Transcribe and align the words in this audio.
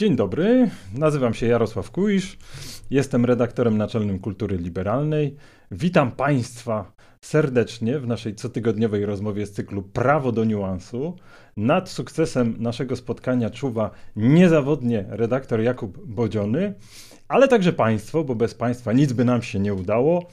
Dzień 0.00 0.16
dobry, 0.16 0.70
nazywam 0.94 1.34
się 1.34 1.46
Jarosław 1.46 1.90
Kuisz, 1.90 2.38
jestem 2.90 3.24
redaktorem 3.24 3.78
naczelnym 3.78 4.18
Kultury 4.18 4.56
Liberalnej. 4.56 5.36
Witam 5.70 6.12
Państwa 6.12 6.92
serdecznie 7.20 7.98
w 7.98 8.06
naszej 8.06 8.34
cotygodniowej 8.34 9.06
rozmowie 9.06 9.46
z 9.46 9.52
cyklu 9.52 9.82
Prawo 9.82 10.32
do 10.32 10.44
niuansu. 10.44 11.16
Nad 11.56 11.88
sukcesem 11.88 12.54
naszego 12.58 12.96
spotkania 12.96 13.50
czuwa 13.50 13.90
niezawodnie 14.16 15.04
redaktor 15.08 15.60
Jakub 15.60 16.06
Bodziony, 16.06 16.74
ale 17.28 17.48
także 17.48 17.72
Państwo, 17.72 18.24
bo 18.24 18.34
bez 18.34 18.54
Państwa 18.54 18.92
nic 18.92 19.12
by 19.12 19.24
nam 19.24 19.42
się 19.42 19.60
nie 19.60 19.74
udało. 19.74 20.26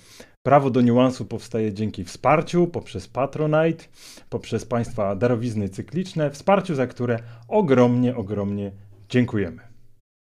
Prawo 0.43 0.70
do 0.70 0.82
niuansu 0.82 1.25
powstaje 1.25 1.73
dzięki 1.73 2.04
wsparciu 2.04 2.68
poprzez 2.68 3.07
Patronite, 3.07 3.84
poprzez 4.30 4.66
Państwa 4.66 5.16
darowizny 5.16 5.70
cykliczne, 5.70 6.32
wsparciu 6.32 6.75
za 6.75 6.88
które 6.88 7.20
ogromnie, 7.48 8.16
ogromnie 8.16 8.71
dziękujemy. 9.12 9.62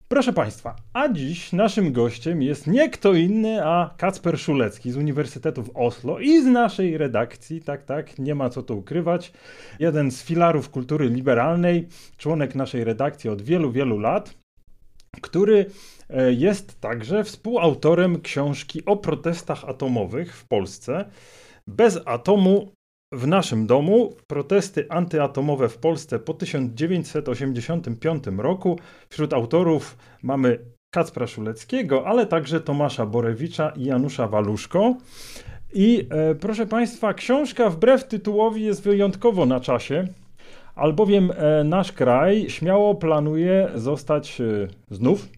Proszę 0.08 0.32
Państwa, 0.32 0.76
a 0.92 1.08
dziś 1.08 1.52
naszym 1.52 1.92
gościem 1.92 2.42
jest 2.42 2.66
nie 2.66 2.88
kto 2.88 3.12
inny, 3.14 3.66
a 3.66 3.94
Kacper 3.96 4.38
Szulecki 4.38 4.90
z 4.90 4.96
Uniwersytetu 4.96 5.62
w 5.62 5.70
Oslo 5.74 6.18
i 6.18 6.42
z 6.42 6.46
naszej 6.46 6.98
redakcji, 6.98 7.62
tak, 7.62 7.84
tak, 7.84 8.18
nie 8.18 8.34
ma 8.34 8.50
co 8.50 8.62
tu 8.62 8.78
ukrywać. 8.78 9.32
Jeden 9.78 10.10
z 10.10 10.22
filarów 10.22 10.70
kultury 10.70 11.08
liberalnej, 11.08 11.88
członek 12.16 12.54
naszej 12.54 12.84
redakcji 12.84 13.30
od 13.30 13.42
wielu, 13.42 13.72
wielu 13.72 13.98
lat, 13.98 14.34
który 15.20 15.66
e, 16.08 16.32
jest 16.32 16.80
także 16.80 17.24
współautorem 17.24 18.20
książki 18.20 18.84
o 18.84 18.96
protestach 18.96 19.64
atomowych 19.64 20.36
w 20.36 20.48
Polsce. 20.48 21.04
Bez 21.66 22.00
atomu 22.04 22.72
w 23.12 23.26
naszym 23.26 23.66
domu 23.66 24.12
protesty 24.26 24.86
antyatomowe 24.88 25.68
w 25.68 25.78
Polsce 25.78 26.18
po 26.18 26.34
1985 26.34 28.24
roku. 28.38 28.78
Wśród 29.08 29.32
autorów 29.32 29.96
mamy 30.22 30.58
Kacpra 30.90 31.26
Szuleckiego, 31.26 32.06
ale 32.06 32.26
także 32.26 32.60
Tomasza 32.60 33.06
Borewicza 33.06 33.72
i 33.76 33.84
Janusza 33.84 34.28
Waluszko. 34.28 34.96
I 35.72 36.06
e, 36.10 36.34
proszę 36.34 36.66
Państwa, 36.66 37.14
książka 37.14 37.70
wbrew 37.70 38.04
tytułowi 38.04 38.64
jest 38.64 38.82
wyjątkowo 38.82 39.46
na 39.46 39.60
czasie, 39.60 40.04
albowiem 40.74 41.30
e, 41.30 41.64
nasz 41.64 41.92
kraj 41.92 42.50
śmiało 42.50 42.94
planuje 42.94 43.70
zostać 43.74 44.40
e, 44.40 44.44
znów 44.90 45.28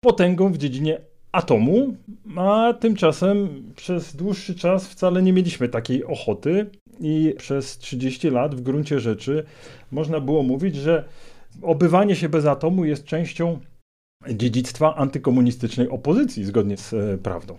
potęgą 0.00 0.52
w 0.52 0.58
dziedzinie 0.58 1.00
atomu, 1.34 1.96
a 2.36 2.74
tymczasem 2.80 3.62
przez 3.76 4.16
dłuższy 4.16 4.54
czas 4.54 4.88
wcale 4.88 5.22
nie 5.22 5.32
mieliśmy 5.32 5.68
takiej 5.68 6.04
ochoty 6.04 6.70
i 7.00 7.34
przez 7.38 7.78
30 7.78 8.30
lat 8.30 8.54
w 8.54 8.60
gruncie 8.60 9.00
rzeczy 9.00 9.44
można 9.92 10.20
było 10.20 10.42
mówić, 10.42 10.76
że 10.76 11.04
obywanie 11.62 12.16
się 12.16 12.28
bez 12.28 12.46
atomu 12.46 12.84
jest 12.84 13.04
częścią 13.04 13.58
dziedzictwa 14.30 14.94
antykomunistycznej 14.94 15.88
opozycji 15.88 16.44
zgodnie 16.44 16.76
z 16.76 16.92
e, 16.92 17.18
prawdą. 17.18 17.56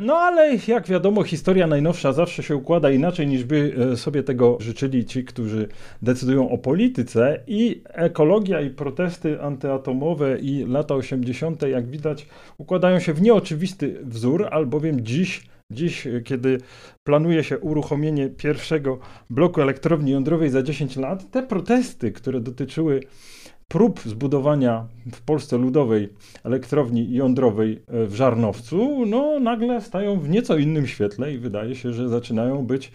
No 0.00 0.14
ale 0.14 0.58
jak 0.68 0.86
wiadomo, 0.86 1.22
historia 1.22 1.66
najnowsza 1.66 2.12
zawsze 2.12 2.42
się 2.42 2.56
układa 2.56 2.90
inaczej 2.90 3.26
niż 3.26 3.44
by 3.44 3.74
e, 3.92 3.96
sobie 3.96 4.22
tego 4.22 4.56
życzyli 4.60 5.04
ci, 5.04 5.24
którzy 5.24 5.68
decydują 6.02 6.50
o 6.50 6.58
polityce 6.58 7.40
i 7.46 7.82
ekologia 7.84 8.60
i 8.60 8.70
protesty 8.70 9.42
antyatomowe 9.42 10.38
i 10.38 10.64
lata 10.64 10.94
80., 10.94 11.62
jak 11.62 11.86
widać, 11.86 12.26
układają 12.58 13.00
się 13.00 13.12
w 13.12 13.22
nieoczywisty 13.22 14.00
wzór, 14.04 14.48
albowiem 14.50 15.04
dziś 15.04 15.42
Dziś, 15.70 16.08
kiedy 16.24 16.58
planuje 17.04 17.44
się 17.44 17.58
uruchomienie 17.58 18.28
pierwszego 18.28 18.98
bloku 19.30 19.62
elektrowni 19.62 20.12
jądrowej 20.12 20.50
za 20.50 20.62
10 20.62 20.96
lat, 20.96 21.30
te 21.30 21.42
protesty, 21.42 22.12
które 22.12 22.40
dotyczyły 22.40 23.00
prób 23.68 24.00
zbudowania 24.00 24.88
w 25.12 25.20
Polsce 25.20 25.58
ludowej 25.58 26.08
elektrowni 26.44 27.12
jądrowej 27.12 27.82
e, 27.88 28.06
w 28.06 28.14
Żarnowcu, 28.14 29.06
no 29.06 29.40
nagle 29.40 29.80
stają 29.80 30.20
w 30.20 30.28
nieco 30.28 30.56
innym 30.56 30.86
świetle 30.86 31.32
i 31.32 31.38
wydaje 31.38 31.74
się, 31.74 31.92
że 31.92 32.08
zaczynają 32.08 32.66
być 32.66 32.92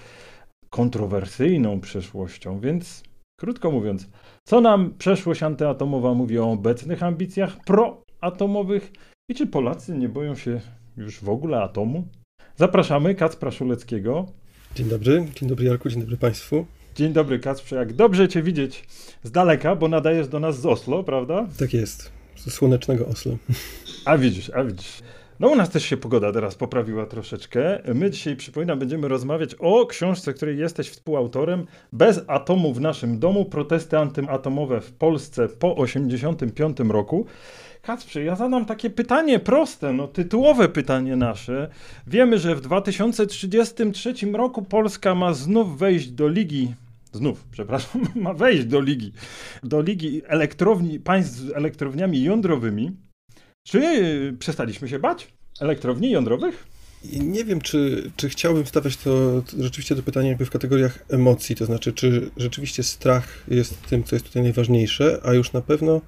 kontrowersyjną 0.69 1.81
przeszłością. 1.81 2.59
Więc 2.59 3.03
krótko 3.39 3.71
mówiąc, 3.71 4.09
co 4.47 4.61
nam 4.61 4.93
przeszłość 4.97 5.43
antyatomowa 5.43 6.13
mówi 6.13 6.39
o 6.39 6.51
obecnych 6.51 7.03
ambicjach 7.03 7.57
proatomowych 7.65 8.91
i 9.29 9.35
czy 9.35 9.47
Polacy 9.47 9.97
nie 9.97 10.09
boją 10.09 10.35
się 10.35 10.61
już 10.97 11.19
w 11.19 11.29
ogóle 11.29 11.61
atomu? 11.61 12.07
Zapraszamy 12.55 13.15
Kacpra 13.15 13.51
Szuleckiego. 13.51 14.25
Dzień 14.75 14.89
dobry, 14.89 15.25
dzień 15.35 15.49
dobry 15.49 15.65
Jarku, 15.65 15.89
dzień 15.89 16.01
dobry 16.01 16.17
Państwu. 16.17 16.65
Dzień 16.95 17.13
dobry 17.13 17.39
Kacprze, 17.39 17.75
jak 17.75 17.93
dobrze 17.93 18.27
Cię 18.27 18.43
widzieć 18.43 18.83
z 19.23 19.31
daleka, 19.31 19.75
bo 19.75 19.87
nadajesz 19.87 20.27
do 20.27 20.39
nas 20.39 20.59
z 20.59 20.65
Oslo, 20.65 21.03
prawda? 21.03 21.47
Tak 21.59 21.73
jest, 21.73 22.11
ze 22.37 22.51
słonecznego 22.51 23.07
Oslo. 23.07 23.37
A 24.05 24.17
widzisz, 24.17 24.51
a 24.55 24.63
widzisz. 24.63 25.01
No 25.39 25.47
u 25.47 25.55
nas 25.55 25.69
też 25.69 25.85
się 25.85 25.97
pogoda 25.97 26.31
teraz 26.31 26.55
poprawiła 26.55 27.05
troszeczkę. 27.05 27.81
My 27.95 28.09
dzisiaj, 28.09 28.35
przypominam, 28.35 28.79
będziemy 28.79 29.07
rozmawiać 29.07 29.55
o 29.59 29.85
książce, 29.85 30.33
której 30.33 30.57
jesteś 30.57 30.89
współautorem. 30.89 31.65
Bez 31.93 32.21
atomu 32.27 32.73
w 32.73 32.81
naszym 32.81 33.19
domu. 33.19 33.45
Protesty 33.45 33.97
antyatomowe 33.97 34.81
w 34.81 34.91
Polsce 34.91 35.47
po 35.47 35.75
1985 35.85 36.77
roku. 36.91 37.25
Kacprze, 37.81 38.23
ja 38.23 38.35
zadam 38.35 38.65
takie 38.65 38.89
pytanie 38.89 39.39
proste, 39.39 39.93
no 39.93 40.07
tytułowe 40.07 40.69
pytanie 40.69 41.15
nasze. 41.15 41.69
Wiemy, 42.07 42.39
że 42.39 42.55
w 42.55 42.61
2033 42.61 44.13
roku 44.33 44.61
Polska 44.61 45.15
ma 45.15 45.33
znów 45.33 45.77
wejść 45.77 46.11
do 46.11 46.27
Ligi 46.27 46.73
znów, 47.11 47.45
przepraszam, 47.51 48.07
ma 48.15 48.33
wejść 48.33 48.65
do 48.65 48.81
ligi, 48.81 49.11
do 49.63 49.81
ligi 49.81 50.21
elektrowni, 50.27 50.99
państw 50.99 51.37
z 51.37 51.51
elektrowniami 51.51 52.23
jądrowymi. 52.23 52.91
Czy 53.63 54.35
przestaliśmy 54.39 54.89
się 54.89 54.99
bać 54.99 55.27
elektrowni 55.59 56.11
jądrowych? 56.11 56.67
Nie 57.13 57.45
wiem, 57.45 57.61
czy, 57.61 58.11
czy 58.15 58.29
chciałbym 58.29 58.65
stawiać 58.65 58.97
to 58.97 59.43
rzeczywiście 59.59 59.95
do 59.95 60.03
pytania 60.03 60.29
jakby 60.29 60.45
w 60.45 60.49
kategoriach 60.49 61.05
emocji, 61.09 61.55
to 61.55 61.65
znaczy, 61.65 61.93
czy 61.93 62.31
rzeczywiście 62.37 62.83
strach 62.83 63.43
jest 63.47 63.81
tym, 63.81 64.03
co 64.03 64.15
jest 64.15 64.25
tutaj 64.25 64.43
najważniejsze, 64.43 65.21
a 65.23 65.33
już 65.33 65.53
na 65.53 65.61
pewno 65.61 66.01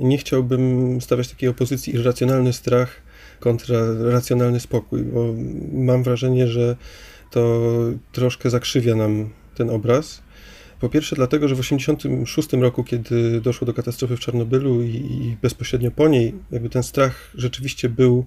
nie 0.00 0.18
chciałbym 0.18 1.00
stawiać 1.00 1.28
takiej 1.28 1.48
opozycji 1.48 1.94
irracjonalny 1.94 2.52
strach 2.52 3.02
kontra 3.40 3.78
racjonalny 4.00 4.60
spokój, 4.60 5.02
bo 5.02 5.34
mam 5.72 6.02
wrażenie, 6.02 6.48
że 6.48 6.76
to 7.30 7.60
troszkę 8.12 8.50
zakrzywia 8.50 8.94
nam 8.94 9.30
ten 9.54 9.70
obraz. 9.70 10.22
Po 10.80 10.88
pierwsze 10.88 11.16
dlatego, 11.16 11.48
że 11.48 11.54
w 11.54 11.60
1986 11.60 12.52
roku, 12.52 12.84
kiedy 12.84 13.40
doszło 13.40 13.66
do 13.66 13.74
katastrofy 13.74 14.16
w 14.16 14.20
Czarnobylu 14.20 14.82
i, 14.82 14.94
i 14.94 15.36
bezpośrednio 15.42 15.90
po 15.90 16.08
niej, 16.08 16.34
jakby 16.50 16.70
ten 16.70 16.82
strach 16.82 17.30
rzeczywiście 17.34 17.88
był 17.88 18.24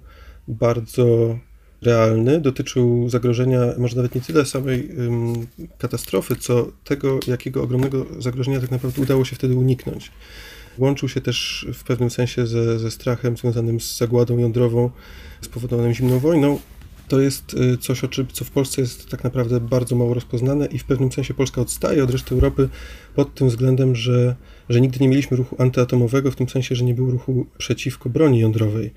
bardzo 0.48 1.38
realny, 1.82 2.42
dotyczył 2.42 3.10
zagrożenia, 3.10 3.60
może 3.78 3.96
nawet 3.96 4.16
nie 4.16 4.22
tyle 4.22 4.46
samej 4.46 4.90
um, 4.98 5.48
katastrofy, 5.78 6.36
co 6.36 6.72
tego, 6.84 7.20
jakiego 7.28 7.64
ogromnego 7.64 8.06
zagrożenia 8.20 8.62
tak 8.62 8.72
naprawdę 8.72 9.02
udało 9.02 9.26
się 9.26 9.36
wtedy 9.36 9.56
uniknąć. 9.56 10.12
Łączył 10.78 11.10
się 11.10 11.22
też 11.22 11.68
w 11.74 11.84
pewnym 11.84 12.10
sensie 12.10 12.48
ze, 12.48 12.80
ze 12.80 12.92
strachem 12.92 13.38
związanym 13.38 13.80
z 13.80 13.98
zagładą 13.98 14.38
jądrową 14.38 14.90
spowodowaną 15.42 15.94
zimną 15.94 16.20
wojną. 16.20 16.60
To 17.08 17.20
jest 17.20 17.54
y, 17.54 17.78
coś, 17.78 18.04
o 18.04 18.08
czym, 18.08 18.28
co 18.34 18.46
w 18.46 18.52
Polsce 18.52 18.82
jest 18.82 19.10
tak 19.10 19.24
naprawdę 19.24 19.60
bardzo 19.60 19.96
mało 19.96 20.14
rozpoznane 20.14 20.66
i 20.66 20.80
w 20.80 20.84
pewnym 20.84 21.12
sensie 21.12 21.34
Polska 21.34 21.62
odstaje 21.62 22.04
od 22.04 22.12
reszty 22.12 22.36
Europy 22.36 22.70
pod 23.16 23.36
tym 23.36 23.50
względem, 23.50 23.96
że, 23.96 24.36
że 24.70 24.82
nigdy 24.82 25.00
nie 25.00 25.08
mieliśmy 25.08 25.38
ruchu 25.38 25.56
antyatomowego, 25.60 26.32
w 26.32 26.36
tym 26.36 26.50
sensie, 26.50 26.76
że 26.76 26.84
nie 26.84 26.94
było 26.94 27.12
ruchu 27.12 27.46
przeciwko 27.58 28.10
broni 28.10 28.40
jądrowej. 28.40 28.92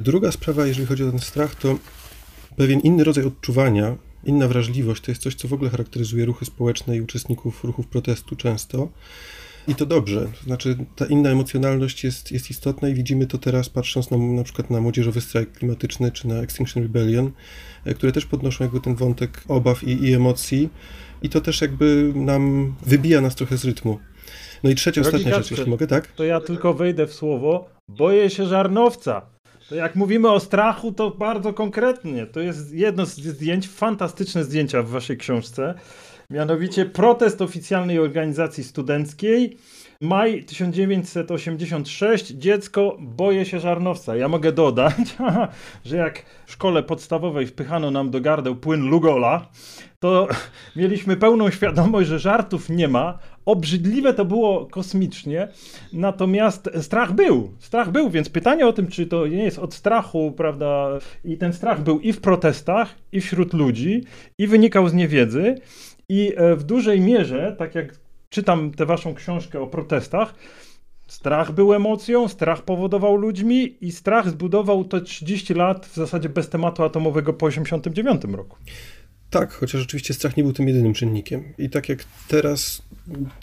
Druga 0.00 0.32
sprawa, 0.32 0.66
jeżeli 0.66 0.86
chodzi 0.86 1.04
o 1.04 1.10
ten 1.10 1.20
strach, 1.20 1.54
to 1.54 1.78
pewien 2.56 2.80
inny 2.80 3.04
rodzaj 3.04 3.24
odczuwania, 3.24 3.96
inna 4.24 4.48
wrażliwość, 4.48 5.02
to 5.02 5.10
jest 5.10 5.22
coś, 5.22 5.34
co 5.34 5.48
w 5.48 5.52
ogóle 5.52 5.70
charakteryzuje 5.70 6.24
ruchy 6.24 6.44
społeczne 6.44 6.96
i 6.96 7.00
uczestników 7.00 7.64
ruchów 7.64 7.86
protestu 7.86 8.36
często. 8.36 8.88
I 9.68 9.74
to 9.74 9.86
dobrze. 9.86 10.20
To 10.40 10.44
znaczy, 10.44 10.76
ta 10.96 11.06
inna 11.06 11.30
emocjonalność 11.30 12.04
jest, 12.04 12.32
jest 12.32 12.50
istotna 12.50 12.88
i 12.88 12.94
widzimy 12.94 13.26
to 13.26 13.38
teraz, 13.38 13.68
patrząc 13.68 14.10
na, 14.10 14.18
na 14.18 14.44
przykład 14.44 14.70
na 14.70 14.80
młodzieżowy 14.80 15.20
strajk 15.20 15.52
klimatyczny 15.52 16.12
czy 16.12 16.28
na 16.28 16.34
Extinction 16.34 16.82
Rebellion, 16.82 17.30
e, 17.84 17.94
które 17.94 18.12
też 18.12 18.26
podnoszą 18.26 18.64
jakby 18.64 18.80
ten 18.80 18.94
wątek 18.94 19.44
obaw 19.48 19.82
i, 19.82 20.04
i 20.04 20.14
emocji. 20.14 20.68
I 21.22 21.28
to 21.28 21.40
też 21.40 21.60
jakby 21.60 22.12
nam 22.14 22.74
wybija 22.86 23.20
nas 23.20 23.34
trochę 23.34 23.56
z 23.56 23.64
rytmu. 23.64 23.98
No 24.64 24.70
i 24.70 24.74
trzecia, 24.74 25.00
Drogi 25.00 25.16
ostatnia 25.16 25.38
rzecz, 25.38 25.50
jeśli 25.50 25.70
mogę, 25.70 25.86
tak? 25.86 26.06
To 26.06 26.24
ja 26.24 26.40
tylko 26.40 26.74
wejdę 26.74 27.06
w 27.06 27.14
słowo. 27.14 27.68
Boję 27.88 28.30
się 28.30 28.46
żarnowca. 28.46 29.22
To 29.68 29.74
jak 29.74 29.96
mówimy 29.96 30.30
o 30.30 30.40
strachu, 30.40 30.92
to 30.92 31.10
bardzo 31.10 31.52
konkretnie. 31.52 32.26
To 32.26 32.40
jest 32.40 32.72
jedno 32.72 33.06
z 33.06 33.16
zdjęć, 33.16 33.68
fantastyczne 33.68 34.44
zdjęcia 34.44 34.82
w 34.82 34.88
waszej 34.88 35.16
książce. 35.16 35.74
Mianowicie 36.30 36.86
protest 36.86 37.42
oficjalnej 37.42 37.98
organizacji 37.98 38.64
studenckiej. 38.64 39.56
Maj 40.00 40.44
1986. 40.44 42.26
Dziecko 42.26 42.96
boje 43.00 43.44
się 43.44 43.60
żarnowca. 43.60 44.16
Ja 44.16 44.28
mogę 44.28 44.52
dodać, 44.52 45.16
że 45.84 45.96
jak 45.96 46.22
w 46.46 46.52
szkole 46.52 46.82
podstawowej 46.82 47.46
wpychano 47.46 47.90
nam 47.90 48.10
do 48.10 48.20
gardeł 48.20 48.56
płyn 48.56 48.88
Lugola, 48.88 49.48
to 50.00 50.28
mieliśmy 50.76 51.16
pełną 51.16 51.50
świadomość, 51.50 52.08
że 52.08 52.18
żartów 52.18 52.68
nie 52.68 52.88
ma, 52.88 53.18
obrzydliwe 53.46 54.14
to 54.14 54.24
było 54.24 54.66
kosmicznie, 54.66 55.48
natomiast 55.92 56.70
strach 56.80 57.12
był, 57.12 57.52
strach 57.58 57.90
był, 57.90 58.10
więc 58.10 58.28
pytanie 58.28 58.66
o 58.66 58.72
tym, 58.72 58.88
czy 58.88 59.06
to 59.06 59.26
nie 59.26 59.44
jest 59.44 59.58
od 59.58 59.74
strachu, 59.74 60.32
prawda, 60.36 60.88
i 61.24 61.36
ten 61.36 61.52
strach 61.52 61.82
był 61.82 62.00
i 62.00 62.12
w 62.12 62.20
protestach, 62.20 62.94
i 63.12 63.20
wśród 63.20 63.52
ludzi, 63.52 64.04
i 64.38 64.46
wynikał 64.46 64.88
z 64.88 64.94
niewiedzy, 64.94 65.54
i 66.08 66.32
e, 66.36 66.56
w 66.56 66.64
dużej 66.64 67.00
mierze, 67.00 67.56
tak 67.58 67.74
jak 67.74 67.94
czytam 68.28 68.70
tę 68.70 68.86
waszą 68.86 69.14
książkę 69.14 69.60
o 69.60 69.66
protestach, 69.66 70.34
Strach 71.06 71.52
był 71.52 71.74
emocją, 71.74 72.28
strach 72.28 72.62
powodował 72.62 73.16
ludźmi 73.16 73.76
i 73.80 73.92
strach 73.92 74.30
zbudował 74.30 74.84
te 74.84 75.00
30 75.00 75.54
lat 75.54 75.86
w 75.86 75.94
zasadzie 75.94 76.28
bez 76.28 76.48
tematu 76.48 76.82
atomowego 76.82 77.32
po 77.32 77.48
1989 77.48 78.36
roku. 78.36 78.56
Tak, 79.30 79.52
chociaż 79.52 79.80
rzeczywiście 79.80 80.14
strach 80.14 80.36
nie 80.36 80.42
był 80.42 80.52
tym 80.52 80.68
jedynym 80.68 80.94
czynnikiem. 80.94 81.44
I 81.58 81.70
tak 81.70 81.88
jak 81.88 82.04
teraz, 82.28 82.82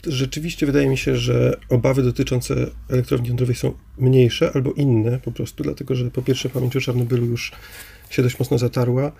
rzeczywiście 0.06 0.66
wydaje 0.66 0.88
mi 0.88 0.98
się, 0.98 1.16
że 1.16 1.56
obawy 1.68 2.02
dotyczące 2.02 2.54
elektrowni 2.90 3.28
jądrowej 3.28 3.54
są 3.54 3.72
mniejsze 3.98 4.50
albo 4.54 4.72
inne 4.72 5.18
po 5.18 5.32
prostu, 5.32 5.62
dlatego 5.62 5.94
że 5.94 6.10
po 6.10 6.22
pierwsze 6.22 6.48
pamięć 6.48 6.76
o 6.76 6.80
Czarnobylu 6.80 7.26
już 7.26 7.52
się 8.14 8.22
dość 8.22 8.38
mocno 8.38 8.58
zatarła. 8.58 9.12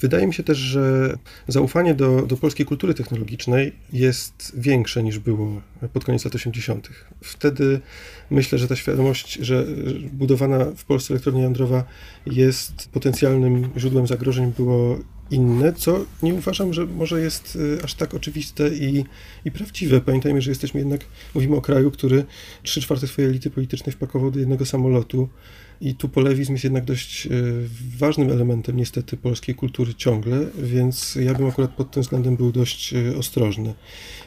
Wydaje 0.00 0.26
mi 0.26 0.34
się 0.34 0.42
też, 0.42 0.58
że 0.58 1.16
zaufanie 1.48 1.94
do, 1.94 2.22
do 2.22 2.36
polskiej 2.36 2.66
kultury 2.66 2.94
technologicznej 2.94 3.72
jest 3.92 4.52
większe 4.56 5.02
niż 5.02 5.18
było 5.18 5.60
pod 5.92 6.04
koniec 6.04 6.24
lat 6.24 6.34
80. 6.34 6.88
Wtedy 7.22 7.80
myślę, 8.30 8.58
że 8.58 8.68
ta 8.68 8.76
świadomość, 8.76 9.34
że 9.34 9.64
budowana 10.12 10.64
w 10.76 10.84
Polsce 10.84 11.14
elektrownia 11.14 11.42
jądrowa 11.42 11.84
jest 12.26 12.88
potencjalnym 12.92 13.70
źródłem 13.76 14.06
zagrożeń, 14.06 14.52
było 14.56 14.98
inne, 15.30 15.72
co 15.72 16.04
nie 16.22 16.34
uważam, 16.34 16.74
że 16.74 16.86
może 16.86 17.20
jest 17.20 17.56
y, 17.56 17.78
aż 17.84 17.94
tak 17.94 18.14
oczywiste 18.14 18.68
i, 18.68 19.04
i 19.44 19.50
prawdziwe. 19.50 20.00
Pamiętajmy, 20.00 20.42
że 20.42 20.50
jesteśmy 20.50 20.80
jednak, 20.80 21.04
mówimy 21.34 21.56
o 21.56 21.60
kraju, 21.60 21.90
który 21.90 22.24
trzy 22.62 22.80
czwarte 22.80 23.06
swojej 23.06 23.30
elity 23.30 23.50
politycznej 23.50 23.92
wpakował 23.92 24.30
do 24.30 24.40
jednego 24.40 24.66
samolotu 24.66 25.28
i 25.80 25.94
tu 25.94 26.08
polewizm 26.08 26.52
jest 26.52 26.64
jednak 26.64 26.84
dość 26.84 27.26
y, 27.26 27.30
ważnym 27.98 28.30
elementem 28.30 28.76
niestety 28.76 29.16
polskiej 29.16 29.54
kultury 29.54 29.94
ciągle, 29.94 30.46
więc 30.58 31.14
ja 31.14 31.34
bym 31.34 31.46
akurat 31.46 31.70
pod 31.70 31.90
tym 31.90 32.02
względem 32.02 32.36
był 32.36 32.52
dość 32.52 32.92
y, 32.94 33.16
ostrożny. 33.18 33.74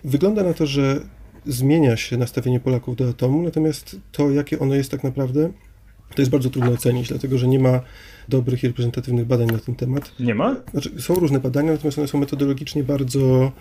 Wygląda 0.04 0.44
na 0.44 0.54
to, 0.54 0.66
że 0.66 1.02
zmienia 1.46 1.98
się 1.98 2.18
nastawienie 2.18 2.60
Polaków 2.60 2.96
do 2.96 3.10
atomu, 3.10 3.42
natomiast 3.42 3.96
to, 4.12 4.32
jakie 4.32 4.60
ono 4.60 4.76
jest 4.76 4.92
tak 4.92 5.04
naprawdę, 5.04 5.52
to 6.16 6.22
jest 6.22 6.32
bardzo 6.32 6.50
trudno 6.50 6.72
ocenić, 6.72 7.08
dlatego 7.08 7.38
że 7.38 7.48
nie 7.48 7.60
ma 7.60 7.80
dobrych 8.30 8.64
i 8.64 8.68
reprezentatywnych 8.68 9.26
badań 9.26 9.48
na 9.48 9.58
ten 9.58 9.76
temat. 9.76 10.12
Nie 10.20 10.36
ma? 10.36 10.56
Znaczy, 10.72 10.92
są 11.02 11.16
różne 11.16 11.40
badania, 11.40 11.72
natomiast 11.72 11.98
one 11.98 12.08
są 12.08 12.20
metodologicznie 12.20 12.84
bardzo 12.84 13.52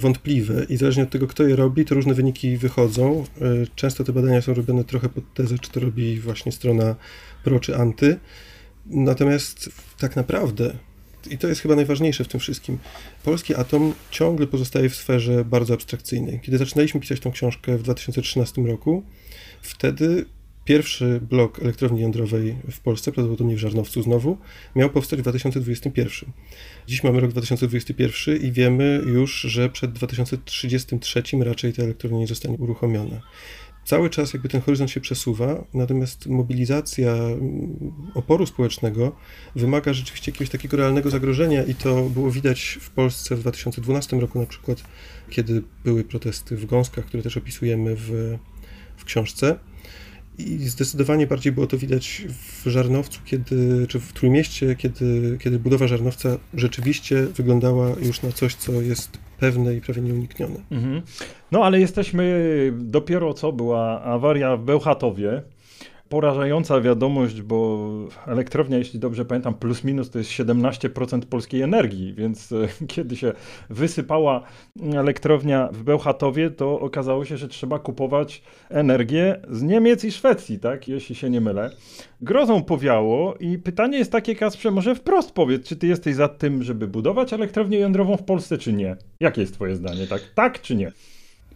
wątpliwe 0.00 0.64
i 0.68 0.76
zależnie 0.76 1.02
od 1.02 1.10
tego, 1.10 1.26
kto 1.26 1.42
je 1.42 1.56
robi, 1.56 1.84
to 1.84 1.94
różne 1.94 2.14
wyniki 2.14 2.56
wychodzą. 2.56 3.24
E, 3.40 3.44
często 3.74 4.04
te 4.04 4.12
badania 4.12 4.42
są 4.42 4.54
robione 4.54 4.84
trochę 4.84 5.08
pod 5.08 5.34
tezę, 5.34 5.58
czy 5.58 5.70
to 5.70 5.80
robi 5.80 6.20
właśnie 6.20 6.52
strona 6.52 6.96
pro 7.44 7.60
czy 7.60 7.76
anty. 7.76 8.18
Natomiast 8.86 9.70
tak 9.98 10.16
naprawdę, 10.16 10.74
i 11.30 11.38
to 11.38 11.48
jest 11.48 11.60
chyba 11.60 11.76
najważniejsze 11.76 12.24
w 12.24 12.28
tym 12.28 12.40
wszystkim, 12.40 12.78
polski 13.24 13.54
atom 13.54 13.94
ciągle 14.10 14.46
pozostaje 14.46 14.88
w 14.88 14.96
sferze 14.96 15.44
bardzo 15.44 15.74
abstrakcyjnej. 15.74 16.40
Kiedy 16.40 16.58
zaczynaliśmy 16.58 17.00
pisać 17.00 17.20
tą 17.20 17.32
książkę 17.32 17.78
w 17.78 17.82
2013 17.82 18.62
roku, 18.62 19.02
wtedy 19.62 20.24
Pierwszy 20.64 21.20
blok 21.30 21.62
elektrowni 21.62 22.00
jądrowej 22.00 22.56
w 22.70 22.80
Polsce, 22.80 23.12
prawdopodobnie 23.12 23.56
w 23.56 23.58
Żarnowcu 23.58 24.02
znowu, 24.02 24.38
miał 24.76 24.90
powstać 24.90 25.18
w 25.18 25.22
2021. 25.22 26.32
Dziś 26.86 27.04
mamy 27.04 27.20
rok 27.20 27.30
2021 27.30 28.36
i 28.42 28.52
wiemy 28.52 29.02
już, 29.06 29.40
że 29.40 29.68
przed 29.68 29.92
2033 29.92 31.22
raczej 31.40 31.72
ta 31.72 31.82
elektrownia 31.82 32.18
nie 32.18 32.26
zostanie 32.26 32.56
uruchomiona. 32.56 33.20
Cały 33.84 34.10
czas 34.10 34.32
jakby 34.32 34.48
ten 34.48 34.60
horyzont 34.60 34.90
się 34.90 35.00
przesuwa, 35.00 35.64
natomiast 35.74 36.26
mobilizacja 36.26 37.12
mm, 37.12 37.92
oporu 38.14 38.46
społecznego 38.46 39.16
wymaga 39.56 39.92
rzeczywiście 39.92 40.30
jakiegoś 40.30 40.50
takiego 40.50 40.76
realnego 40.76 41.10
zagrożenia 41.10 41.62
i 41.62 41.74
to 41.74 42.02
było 42.02 42.30
widać 42.30 42.78
w 42.80 42.90
Polsce 42.90 43.36
w 43.36 43.40
2012 43.40 44.20
roku 44.20 44.38
na 44.38 44.46
przykład, 44.46 44.82
kiedy 45.30 45.62
były 45.84 46.04
protesty 46.04 46.56
w 46.56 46.66
Gąskach, 46.66 47.04
które 47.04 47.22
też 47.22 47.36
opisujemy 47.36 47.96
w, 47.96 48.38
w 48.96 49.04
książce. 49.04 49.58
I 50.46 50.68
zdecydowanie 50.68 51.26
bardziej 51.26 51.52
było 51.52 51.66
to 51.66 51.78
widać 51.78 52.22
w 52.28 52.70
Żarnowcu, 52.70 53.20
kiedy, 53.24 53.86
czy 53.86 54.00
w 54.00 54.12
Trójmieście, 54.12 54.76
kiedy, 54.76 55.38
kiedy 55.40 55.58
budowa 55.58 55.86
Żarnowca 55.86 56.38
rzeczywiście 56.54 57.26
wyglądała 57.26 57.88
już 58.02 58.22
na 58.22 58.32
coś, 58.32 58.54
co 58.54 58.72
jest 58.72 59.18
pewne 59.38 59.74
i 59.74 59.80
prawie 59.80 60.02
nieuniknione. 60.02 60.60
Mhm. 60.70 61.02
No 61.52 61.64
ale 61.64 61.80
jesteśmy, 61.80 62.72
dopiero 62.76 63.34
co 63.34 63.52
była 63.52 64.02
awaria 64.02 64.56
w 64.56 64.64
Bełchatowie, 64.64 65.42
porażająca 66.12 66.80
wiadomość, 66.80 67.42
bo 67.42 67.88
elektrownia, 68.26 68.78
jeśli 68.78 68.98
dobrze 68.98 69.24
pamiętam, 69.24 69.54
plus 69.54 69.84
minus 69.84 70.10
to 70.10 70.18
jest 70.18 70.30
17% 70.30 71.20
polskiej 71.20 71.62
energii, 71.62 72.14
więc 72.14 72.52
e, 72.52 72.68
kiedy 72.94 73.16
się 73.16 73.32
wysypała 73.70 74.42
elektrownia 74.94 75.68
w 75.72 75.82
Bełchatowie, 75.82 76.50
to 76.50 76.80
okazało 76.80 77.24
się, 77.24 77.36
że 77.36 77.48
trzeba 77.48 77.78
kupować 77.78 78.42
energię 78.70 79.40
z 79.50 79.62
Niemiec 79.62 80.04
i 80.04 80.12
Szwecji, 80.12 80.58
tak, 80.58 80.88
jeśli 80.88 81.14
się 81.14 81.30
nie 81.30 81.40
mylę. 81.40 81.70
Grozą 82.20 82.62
powiało 82.62 83.34
i 83.40 83.58
pytanie 83.58 83.98
jest 83.98 84.12
takie, 84.12 84.34
Kasprze, 84.34 84.70
może 84.70 84.94
wprost 84.94 85.32
powiedz, 85.32 85.68
czy 85.68 85.76
ty 85.76 85.86
jesteś 85.86 86.14
za 86.14 86.28
tym, 86.28 86.62
żeby 86.62 86.88
budować 86.88 87.32
elektrownię 87.32 87.78
jądrową 87.78 88.16
w 88.16 88.24
Polsce, 88.24 88.58
czy 88.58 88.72
nie? 88.72 88.96
Jakie 89.20 89.40
jest 89.40 89.54
twoje 89.54 89.76
zdanie, 89.76 90.06
tak? 90.06 90.22
Tak 90.34 90.60
czy 90.60 90.74
nie? 90.74 90.92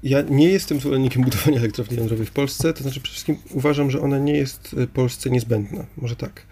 Ja 0.02 0.22
nie 0.22 0.48
jestem 0.48 0.80
zwolennikiem 0.80 1.22
budowania 1.22 1.58
elektrowni 1.58 1.96
jądrowej 1.96 2.26
w 2.26 2.30
Polsce, 2.30 2.72
to 2.72 2.82
znaczy 2.82 3.00
przede 3.00 3.12
wszystkim 3.12 3.36
uważam, 3.50 3.90
że 3.90 4.00
ona 4.00 4.18
nie 4.18 4.32
jest 4.32 4.76
Polsce 4.94 5.30
niezbędna. 5.30 5.86
Może 5.96 6.16
tak. 6.16 6.46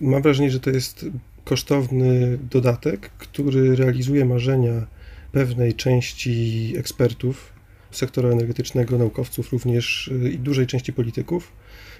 Mam 0.00 0.22
wrażenie, 0.22 0.50
że 0.50 0.60
to 0.60 0.70
jest 0.70 1.06
kosztowny 1.44 2.38
dodatek, 2.50 3.10
który 3.18 3.76
realizuje 3.76 4.24
marzenia 4.24 4.86
pewnej 5.32 5.74
części 5.74 6.74
ekspertów 6.76 7.52
sektora 7.90 8.28
energetycznego, 8.30 8.98
naukowców 8.98 9.52
również 9.52 10.10
e, 10.24 10.28
i 10.28 10.38
dużej 10.38 10.66
części 10.66 10.92
polityków, 10.92 11.52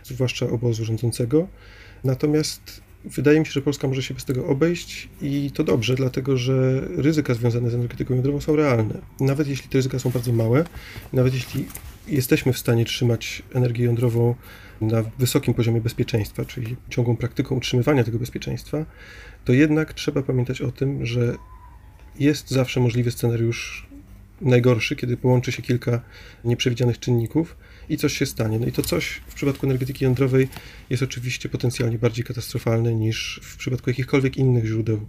zwłaszcza 0.05 0.47
obozu 0.47 0.85
rządzącego. 0.85 1.49
Natomiast 2.05 2.81
Wydaje 3.15 3.41
mi 3.41 3.47
się, 3.47 3.53
że 3.53 3.63
Polska 3.63 3.89
może 3.89 4.03
się 4.03 4.15
bez 4.15 4.25
tego 4.25 4.47
obejść 4.47 5.09
i 5.23 5.51
to 5.55 5.65
dobrze, 5.65 5.95
dlatego 5.95 6.37
że 6.37 6.81
ryzyka 6.97 7.35
związane 7.35 7.71
z 7.71 7.75
energetyką 7.75 8.15
jądrową 8.15 8.41
są 8.41 8.57
realne. 8.57 8.95
Nawet 9.21 9.49
jeśli 9.49 9.69
te 9.69 9.79
ryzyka 9.79 9.99
są 9.99 10.11
bardzo 10.11 10.33
małe, 10.33 10.65
nawet 11.13 11.35
jeśli 11.35 11.67
jesteśmy 12.09 12.53
w 12.53 12.59
stanie 12.59 12.85
trzymać 12.85 13.43
energię 13.55 13.85
jądrową 13.85 14.35
na 14.81 15.03
wysokim 15.19 15.55
poziomie 15.55 15.81
bezpieczeństwa, 15.81 16.45
czyli 16.45 16.77
ciągłą 16.91 17.17
praktyką 17.17 17.55
utrzymywania 17.55 18.05
tego 18.05 18.19
bezpieczeństwa, 18.19 18.87
to 19.45 19.53
jednak 19.53 19.95
trzeba 19.95 20.23
pamiętać 20.23 20.63
o 20.63 20.73
tym, 20.73 21.07
że 21.07 21.35
jest 22.19 22.51
zawsze 22.51 22.81
możliwy 22.81 23.11
scenariusz 23.11 23.89
najgorszy, 24.41 24.97
kiedy 24.97 25.17
połączy 25.17 25.53
się 25.53 25.63
kilka 25.63 26.01
nieprzewidzianych 26.45 26.99
czynników 26.99 27.57
i 27.89 27.97
coś 27.97 28.13
się 28.13 28.27
stanie. 28.27 28.59
No 28.59 28.67
i 28.67 28.73
to 28.73 28.83
coś 28.83 29.21
w 29.27 29.35
przypadku 29.35 29.67
energetyki 29.67 30.05
jądrowej 30.05 30.49
jest 30.91 31.03
oczywiście 31.03 31.49
potencjalnie 31.49 31.99
bardziej 31.99 32.25
katastrofalne 32.25 32.95
niż 32.95 33.41
w 33.43 33.57
przypadku 33.57 33.91
jakichkolwiek 33.91 34.37
innych 34.37 34.67
źródeł 34.67 35.01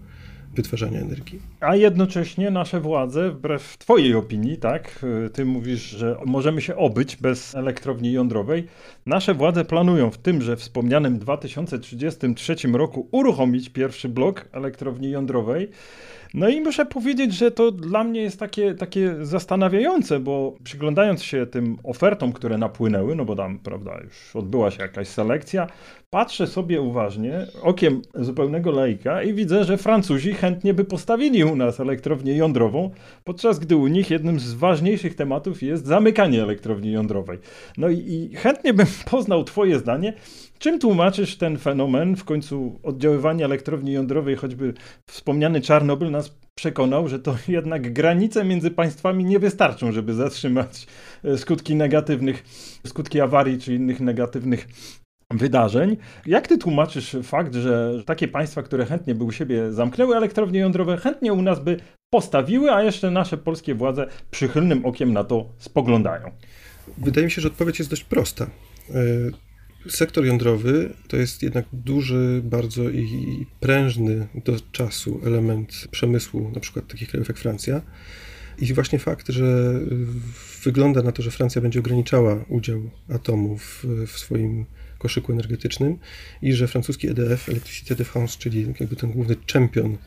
wytwarzania 0.55 0.99
energii. 0.99 1.41
A 1.59 1.75
jednocześnie 1.75 2.51
nasze 2.51 2.79
władze, 2.81 3.31
wbrew 3.31 3.77
Twojej 3.77 4.15
opinii, 4.15 4.57
tak, 4.57 5.05
Ty 5.33 5.45
mówisz, 5.45 5.81
że 5.81 6.17
możemy 6.25 6.61
się 6.61 6.75
obyć 6.75 7.15
bez 7.15 7.55
elektrowni 7.55 8.11
jądrowej. 8.11 8.67
Nasze 9.05 9.33
władze 9.33 9.65
planują 9.65 10.11
w 10.11 10.17
tymże 10.17 10.57
wspomnianym 10.57 11.19
2033 11.19 12.55
roku 12.73 13.07
uruchomić 13.11 13.69
pierwszy 13.69 14.09
blok 14.09 14.49
elektrowni 14.51 15.11
jądrowej. 15.11 15.69
No 16.33 16.49
i 16.49 16.61
muszę 16.61 16.85
powiedzieć, 16.85 17.33
że 17.33 17.51
to 17.51 17.71
dla 17.71 18.03
mnie 18.03 18.21
jest 18.21 18.39
takie, 18.39 18.73
takie 18.73 19.15
zastanawiające, 19.21 20.19
bo 20.19 20.55
przyglądając 20.63 21.23
się 21.23 21.45
tym 21.45 21.77
ofertom, 21.83 22.33
które 22.33 22.57
napłynęły, 22.57 23.15
no 23.15 23.25
bo 23.25 23.35
tam, 23.35 23.59
prawda, 23.59 23.99
już 24.03 24.35
odbyła 24.35 24.71
się 24.71 24.81
jakaś 24.81 25.07
selekcja, 25.07 25.67
patrzę 26.09 26.47
sobie 26.47 26.81
uważnie, 26.81 27.47
okiem 27.61 28.01
zupełnego 28.15 28.71
laika 28.71 29.23
i 29.23 29.33
widzę, 29.33 29.63
że 29.63 29.77
Francuzi 29.77 30.33
chętnie 30.33 30.73
by 30.73 30.85
postawili 30.85 31.43
u 31.43 31.55
nas 31.55 31.79
elektrownię 31.79 32.37
jądrową, 32.37 32.91
podczas 33.23 33.59
gdy 33.59 33.75
u 33.75 33.87
nich 33.87 34.09
jednym 34.09 34.39
z 34.39 34.53
ważniejszych 34.53 35.15
tematów 35.15 35.63
jest 35.63 35.85
zamykanie 35.85 36.43
elektrowni 36.43 36.91
jądrowej. 36.91 37.39
No 37.77 37.89
i, 37.89 37.97
i 37.97 38.35
chętnie 38.35 38.73
bym 38.73 38.87
poznał 39.11 39.43
Twoje 39.43 39.79
zdanie, 39.79 40.13
Czym 40.59 40.79
tłumaczysz 40.79 41.37
ten 41.37 41.57
fenomen? 41.57 42.15
W 42.15 42.23
końcu 42.23 42.79
oddziaływanie 42.83 43.45
elektrowni 43.45 43.91
jądrowej, 43.91 44.35
choćby 44.35 44.73
wspomniany 45.05 45.61
Czarnobyl, 45.61 46.11
nas 46.19 46.39
przekonał, 46.55 47.07
że 47.07 47.19
to 47.19 47.35
jednak 47.47 47.93
granice 47.93 48.45
między 48.45 48.71
państwami 48.71 49.25
nie 49.25 49.39
wystarczą, 49.39 49.91
żeby 49.91 50.13
zatrzymać 50.13 50.87
e, 51.23 51.37
skutki 51.37 51.75
negatywnych, 51.75 52.43
skutki 52.87 53.21
awarii 53.21 53.59
czy 53.59 53.75
innych 53.75 53.99
negatywnych 53.99 54.67
wydarzeń. 55.31 55.97
Jak 56.25 56.47
ty 56.47 56.57
tłumaczysz 56.57 57.17
fakt, 57.23 57.55
że 57.55 58.03
takie 58.05 58.27
państwa, 58.27 58.63
które 58.63 58.85
chętnie 58.85 59.15
by 59.15 59.23
u 59.23 59.31
siebie 59.31 59.73
zamknęły 59.73 60.15
elektrownie 60.15 60.59
jądrowe, 60.59 60.97
chętnie 60.97 61.33
u 61.33 61.41
nas 61.41 61.59
by 61.59 61.77
postawiły, 62.13 62.71
a 62.71 62.83
jeszcze 62.83 63.11
nasze 63.11 63.37
polskie 63.37 63.75
władze 63.75 64.07
przychylnym 64.31 64.85
okiem 64.85 65.13
na 65.13 65.23
to 65.23 65.45
spoglądają? 65.57 66.31
Wydaje 66.97 67.25
mi 67.25 67.31
się, 67.31 67.41
że 67.41 67.47
odpowiedź 67.47 67.79
jest 67.79 67.91
dość 67.91 68.03
prosta. 68.03 68.47
Sektor 69.87 70.25
jądrowy 70.25 70.93
to 71.07 71.17
jest 71.17 71.43
jednak 71.43 71.65
duży, 71.73 72.41
bardzo 72.43 72.89
i 72.89 73.45
prężny 73.59 74.27
do 74.45 74.55
czasu 74.71 75.21
element 75.25 75.87
przemysłu, 75.91 76.51
na 76.53 76.59
przykład 76.59 76.87
takich 76.87 77.09
krajów 77.09 77.27
jak 77.27 77.37
Francja. 77.37 77.81
I 78.57 78.73
właśnie 78.73 78.99
fakt, 78.99 79.29
że 79.29 79.79
wygląda 80.63 81.01
na 81.01 81.11
to, 81.11 81.21
że 81.21 81.31
Francja 81.31 81.61
będzie 81.61 81.79
ograniczała 81.79 82.45
udział 82.47 82.89
atomów 83.09 83.85
w 84.07 84.19
swoim 84.19 84.65
koszyku 84.97 85.31
energetycznym 85.31 85.97
i 86.41 86.53
że 86.53 86.67
francuski 86.67 87.07
EDF, 87.07 87.49
Electricité 87.49 87.95
de 87.95 88.03
France, 88.03 88.37
czyli 88.39 88.73
jakby 88.79 88.95
ten 88.95 89.11
główny 89.11 89.35
czempion 89.35 89.97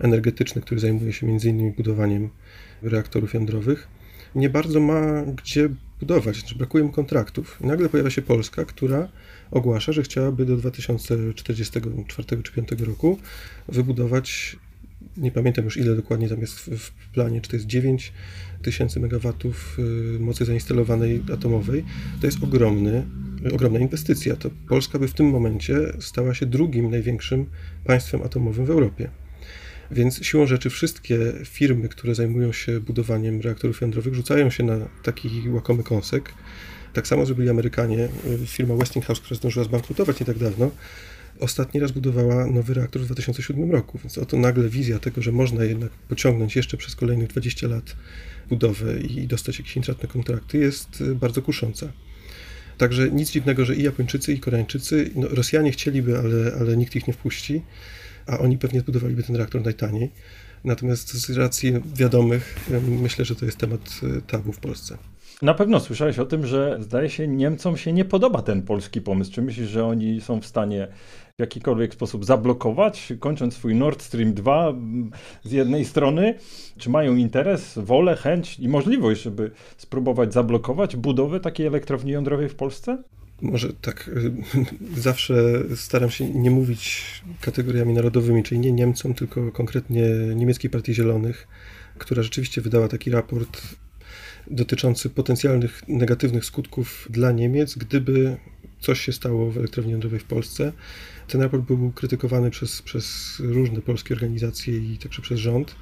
energetyczny, 0.00 0.62
który 0.62 0.80
zajmuje 0.80 1.12
się 1.12 1.26
między 1.26 1.48
innymi 1.48 1.72
budowaniem 1.72 2.30
reaktorów 2.82 3.34
jądrowych, 3.34 3.88
nie 4.34 4.50
bardzo 4.50 4.80
ma 4.80 5.22
gdzie 5.22 5.68
budować, 6.00 6.36
znaczy 6.36 6.54
brakuje 6.54 6.84
mu 6.84 6.92
kontraktów. 6.92 7.58
I 7.64 7.66
nagle 7.66 7.88
pojawia 7.88 8.10
się 8.10 8.22
Polska, 8.22 8.64
która 8.64 9.08
ogłasza, 9.50 9.92
że 9.92 10.02
chciałaby 10.02 10.44
do 10.44 10.56
2044 10.56 12.04
czy 12.06 12.14
2005 12.14 12.68
roku 12.78 13.18
wybudować, 13.68 14.56
nie 15.16 15.32
pamiętam 15.32 15.64
już 15.64 15.76
ile 15.76 15.96
dokładnie 15.96 16.28
tam 16.28 16.40
jest 16.40 16.58
w 16.58 16.90
planie, 17.12 17.40
czy 17.40 17.50
to 17.50 17.56
jest 17.56 17.66
9 17.66 18.12
tysięcy 18.62 19.00
megawatów 19.00 19.78
y, 20.16 20.20
mocy 20.20 20.44
zainstalowanej 20.44 21.22
atomowej. 21.34 21.84
To 22.20 22.26
jest 22.26 22.42
ogromny, 22.42 23.06
ogromna 23.52 23.78
inwestycja. 23.78 24.36
To 24.36 24.50
Polska 24.68 24.98
by 24.98 25.08
w 25.08 25.14
tym 25.14 25.26
momencie 25.26 25.76
stała 26.00 26.34
się 26.34 26.46
drugim 26.46 26.90
największym 26.90 27.46
państwem 27.84 28.22
atomowym 28.22 28.66
w 28.66 28.70
Europie. 28.70 29.10
Więc 29.90 30.24
siłą 30.24 30.46
rzeczy 30.46 30.70
wszystkie 30.70 31.18
firmy, 31.44 31.88
które 31.88 32.14
zajmują 32.14 32.52
się 32.52 32.80
budowaniem 32.80 33.40
reaktorów 33.40 33.80
jądrowych, 33.80 34.14
rzucają 34.14 34.50
się 34.50 34.64
na 34.64 34.78
taki 35.02 35.48
łakomy 35.48 35.82
kąsek. 35.82 36.32
Tak 36.92 37.06
samo 37.06 37.26
zrobili 37.26 37.50
Amerykanie. 37.50 38.08
Firma 38.46 38.74
Westinghouse, 38.74 39.20
która 39.20 39.36
zdążyła 39.36 39.64
zbankrutować 39.64 40.20
nie 40.20 40.26
tak 40.26 40.38
dawno, 40.38 40.70
ostatni 41.40 41.80
raz 41.80 41.92
budowała 41.92 42.46
nowy 42.46 42.74
reaktor 42.74 43.02
w 43.02 43.04
2007 43.04 43.70
roku. 43.70 43.98
Więc 43.98 44.18
oto 44.18 44.36
nagle 44.36 44.68
wizja 44.68 44.98
tego, 44.98 45.22
że 45.22 45.32
można 45.32 45.64
jednak 45.64 45.90
pociągnąć 45.90 46.56
jeszcze 46.56 46.76
przez 46.76 46.96
kolejnych 46.96 47.28
20 47.28 47.68
lat 47.68 47.96
budowę 48.48 49.00
i 49.00 49.26
dostać 49.26 49.58
jakieś 49.58 49.76
intratne 49.76 50.08
kontrakty, 50.08 50.58
jest 50.58 51.02
bardzo 51.14 51.42
kusząca. 51.42 51.92
Także 52.78 53.10
nic 53.10 53.30
dziwnego, 53.30 53.64
że 53.64 53.76
i 53.76 53.82
Japończycy, 53.82 54.32
i 54.32 54.40
Koreańczycy, 54.40 55.10
no 55.14 55.28
Rosjanie 55.28 55.72
chcieliby, 55.72 56.18
ale, 56.18 56.52
ale 56.60 56.76
nikt 56.76 56.96
ich 56.96 57.06
nie 57.06 57.12
wpuści 57.12 57.62
a 58.26 58.38
oni 58.38 58.58
pewnie 58.58 58.80
zbudowaliby 58.80 59.22
ten 59.22 59.36
reaktor 59.36 59.62
najtaniej. 59.62 60.10
Natomiast 60.64 61.12
z 61.12 61.36
racji 61.36 61.72
wiadomych, 61.94 62.70
myślę, 62.86 63.24
że 63.24 63.36
to 63.36 63.44
jest 63.44 63.58
temat 63.58 63.80
e, 64.02 64.20
tabu 64.20 64.52
w 64.52 64.58
Polsce. 64.58 64.98
Na 65.42 65.54
pewno 65.54 65.80
słyszałeś 65.80 66.18
o 66.18 66.24
tym, 66.24 66.46
że 66.46 66.76
zdaje 66.80 67.10
się 67.10 67.28
Niemcom 67.28 67.76
się 67.76 67.92
nie 67.92 68.04
podoba 68.04 68.42
ten 68.42 68.62
polski 68.62 69.00
pomysł. 69.00 69.32
Czy 69.32 69.42
myślisz, 69.42 69.68
że 69.68 69.84
oni 69.84 70.20
są 70.20 70.40
w 70.40 70.46
stanie 70.46 70.88
w 71.38 71.40
jakikolwiek 71.40 71.94
sposób 71.94 72.24
zablokować, 72.24 73.12
kończąc 73.20 73.54
swój 73.54 73.74
Nord 73.74 74.02
Stream 74.02 74.34
2 74.34 74.74
z 75.42 75.52
jednej 75.52 75.84
strony? 75.84 76.34
Czy 76.78 76.90
mają 76.90 77.16
interes, 77.16 77.78
wolę, 77.78 78.16
chęć 78.16 78.58
i 78.58 78.68
możliwość, 78.68 79.22
żeby 79.22 79.50
spróbować 79.76 80.32
zablokować 80.32 80.96
budowę 80.96 81.40
takiej 81.40 81.66
elektrowni 81.66 82.12
jądrowej 82.12 82.48
w 82.48 82.54
Polsce? 82.54 83.02
Może 83.42 83.72
tak 83.72 84.08
y, 84.08 84.32
zawsze 85.00 85.62
staram 85.76 86.10
się 86.10 86.30
nie 86.30 86.50
mówić 86.50 87.04
kategoriami 87.40 87.94
narodowymi, 87.94 88.42
czyli 88.42 88.60
nie 88.60 88.72
Niemcom, 88.72 89.14
tylko 89.14 89.52
konkretnie 89.52 90.02
Niemieckiej 90.36 90.70
Partii 90.70 90.94
Zielonych, 90.94 91.48
która 91.98 92.22
rzeczywiście 92.22 92.60
wydała 92.60 92.88
taki 92.88 93.10
raport 93.10 93.62
dotyczący 94.50 95.10
potencjalnych 95.10 95.88
negatywnych 95.88 96.44
skutków 96.44 97.08
dla 97.10 97.32
Niemiec, 97.32 97.74
gdyby 97.74 98.36
coś 98.80 99.00
się 99.00 99.12
stało 99.12 99.50
w 99.50 99.58
elektrowni 99.58 99.92
jądrowej 99.92 100.20
w 100.20 100.24
Polsce. 100.24 100.72
Ten 101.28 101.42
raport 101.42 101.62
był 101.62 101.92
krytykowany 101.92 102.50
przez, 102.50 102.82
przez 102.82 103.36
różne 103.40 103.82
polskie 103.82 104.14
organizacje 104.14 104.76
i 104.76 104.98
także 104.98 105.22
przez 105.22 105.38
rząd. 105.38 105.74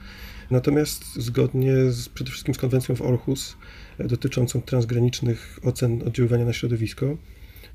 Natomiast 0.51 1.15
zgodnie 1.17 1.93
z, 1.93 2.09
przede 2.09 2.31
wszystkim 2.31 2.55
z 2.55 2.59
konwencją 2.59 2.97
w 2.97 3.03
Orhus 3.03 3.57
dotyczącą 3.99 4.63
transgranicznych 4.63 5.59
ocen 5.63 6.03
oddziaływania 6.07 6.45
na 6.45 6.53
środowisko, 6.53 7.17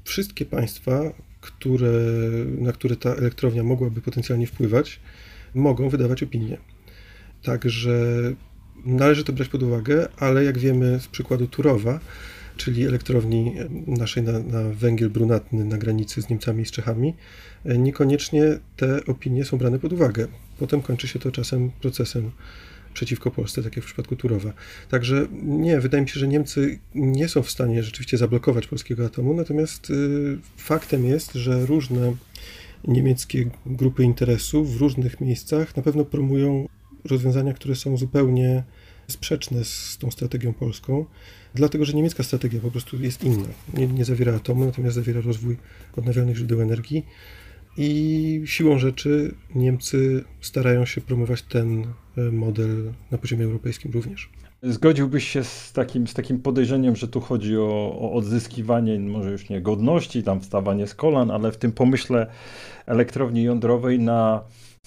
wszystkie 0.04 0.46
państwa, 0.46 1.14
które, 1.42 1.92
na 2.58 2.72
które 2.72 2.96
ta 2.96 3.10
elektrownia 3.10 3.64
mogłaby 3.64 4.02
potencjalnie 4.02 4.48
wpływać, 4.48 5.00
mogą 5.54 5.90
wydawać 5.90 6.24
opinie. 6.24 6.58
Także 7.44 8.22
należy 8.86 9.24
to 9.24 9.34
brać 9.34 9.50
pod 9.50 9.64
uwagę, 9.64 10.08
ale 10.18 10.44
jak 10.44 10.58
wiemy 10.58 11.00
z 11.00 11.08
przykładu 11.08 11.48
Turowa, 11.48 12.00
czyli 12.58 12.86
elektrowni 12.86 13.56
naszej 13.88 14.24
na, 14.24 14.40
na 14.40 14.64
węgiel 14.64 15.10
brunatny 15.10 15.66
na 15.66 15.78
granicy 15.78 16.22
z 16.22 16.30
Niemcami 16.30 16.64
i 16.64 16.66
z 16.66 16.72
Czechami, 16.72 17.14
niekoniecznie 17.66 18.60
te 18.76 19.06
opinie 19.06 19.46
są 19.46 19.58
brane 19.58 19.80
pod 19.80 19.94
uwagę. 19.94 20.28
Potem 20.60 20.82
kończy 20.82 21.08
się 21.08 21.20
to 21.20 21.32
czasem 21.32 21.72
procesem 21.82 22.32
przeciwko 23.00 23.32
Polsce, 23.32 23.64
tak 23.64 23.76
jak 23.76 23.86
w 23.86 23.88
przypadku 23.88 24.16
Turowa. 24.16 24.54
Także 24.90 25.28
nie, 25.44 25.80
wydaje 25.80 26.04
mi 26.04 26.10
się, 26.10 26.20
że 26.20 26.28
Niemcy 26.28 26.80
nie 26.96 27.28
są 27.28 27.42
w 27.44 27.52
stanie 27.52 27.84
rzeczywiście 27.84 28.18
zablokować 28.18 28.68
polskiego 28.68 29.06
atomu, 29.06 29.34
natomiast 29.34 29.90
y, 29.90 30.38
faktem 30.58 31.06
jest, 31.06 31.34
że 31.34 31.66
różne 31.66 32.16
niemieckie 32.88 33.50
grupy 33.66 34.04
interesów 34.04 34.78
w 34.78 34.82
różnych 34.82 35.22
miejscach 35.22 35.76
na 35.76 35.84
pewno 35.84 36.06
promują 36.06 36.68
rozwiązania, 37.06 37.54
które 37.54 37.76
są 37.76 37.98
zupełnie 37.98 38.64
sprzeczne 39.08 39.64
z 39.66 39.98
tą 40.00 40.12
strategią 40.12 40.54
polską, 40.54 41.06
dlatego 41.54 41.86
że 41.86 41.94
niemiecka 41.94 42.24
strategia 42.24 42.60
po 42.60 42.72
prostu 42.72 43.04
jest 43.04 43.24
inna. 43.24 43.50
Nie, 43.74 43.88
nie 43.88 44.06
zawiera 44.06 44.36
atomu, 44.36 44.66
natomiast 44.66 44.96
zawiera 44.96 45.22
rozwój 45.22 45.58
odnawialnych 45.98 46.38
źródeł 46.38 46.62
energii. 46.62 47.06
I 47.82 48.42
siłą 48.46 48.78
rzeczy 48.78 49.36
Niemcy 49.56 50.24
starają 50.42 50.86
się 50.86 51.02
promować 51.02 51.42
ten 51.42 51.86
e, 52.18 52.22
model 52.32 52.94
na 53.12 53.18
poziomie 53.18 53.46
europejskim 53.46 53.92
również. 53.92 54.30
Zgodziłbyś 54.64 55.28
się 55.28 55.44
z 55.44 55.74
takim, 55.74 56.08
z 56.08 56.14
takim 56.14 56.40
podejrzeniem, 56.40 56.96
że 56.96 57.08
tu 57.08 57.22
chodzi 57.22 57.58
o, 57.58 58.00
o 58.00 58.14
odzyskiwanie, 58.14 59.00
może 59.00 59.32
już 59.32 59.50
nie 59.50 59.62
godności, 59.62 60.24
tam 60.24 60.42
wstawanie 60.42 60.88
z 60.88 60.96
kolan, 60.96 61.32
ale 61.32 61.52
w 61.52 61.58
tym 61.58 61.72
pomyśle 61.72 62.28
elektrowni 62.86 63.44
jądrowej 63.44 64.00
na 64.00 64.44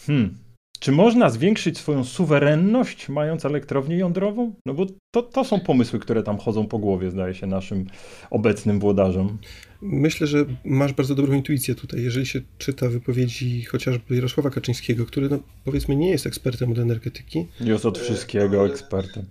hmm, 0.07 0.39
czy 0.83 0.93
można 0.93 1.31
zwiększyć 1.31 1.79
swoją 1.79 2.05
suwerenność, 2.05 3.09
mając 3.09 3.45
elektrownię 3.45 3.97
jądrową? 3.97 4.55
No 4.67 4.75
bo 4.75 4.87
to, 5.15 5.23
to 5.23 5.45
są 5.45 5.61
pomysły, 5.61 5.99
które 5.99 6.23
tam 6.23 6.39
chodzą 6.39 6.67
po 6.67 6.79
głowie, 6.79 7.11
zdaje 7.11 7.35
się, 7.35 7.47
naszym 7.47 7.87
obecnym 8.31 8.81
włodarzom. 8.81 9.39
Myślę, 9.83 10.27
że 10.27 10.45
masz 10.65 10.93
bardzo 10.93 11.15
dobrą 11.15 11.35
intuicję 11.35 11.75
tutaj. 11.75 12.03
Jeżeli 12.03 12.27
się 12.27 12.41
czyta 12.59 12.89
wypowiedzi 12.89 13.65
chociażby 13.65 14.15
Jarosława 14.15 14.51
Kaczyńskiego, 14.51 15.07
który 15.07 15.29
no, 15.29 15.39
powiedzmy 15.65 15.97
nie 15.97 16.11
jest 16.11 16.27
ekspertem 16.27 16.73
od 16.73 16.79
energetyki. 16.79 17.47
Jest 17.61 17.87
od 17.87 17.99
wszystkiego 17.99 18.61
ale... 18.61 18.71
ekspertem. 18.71 19.25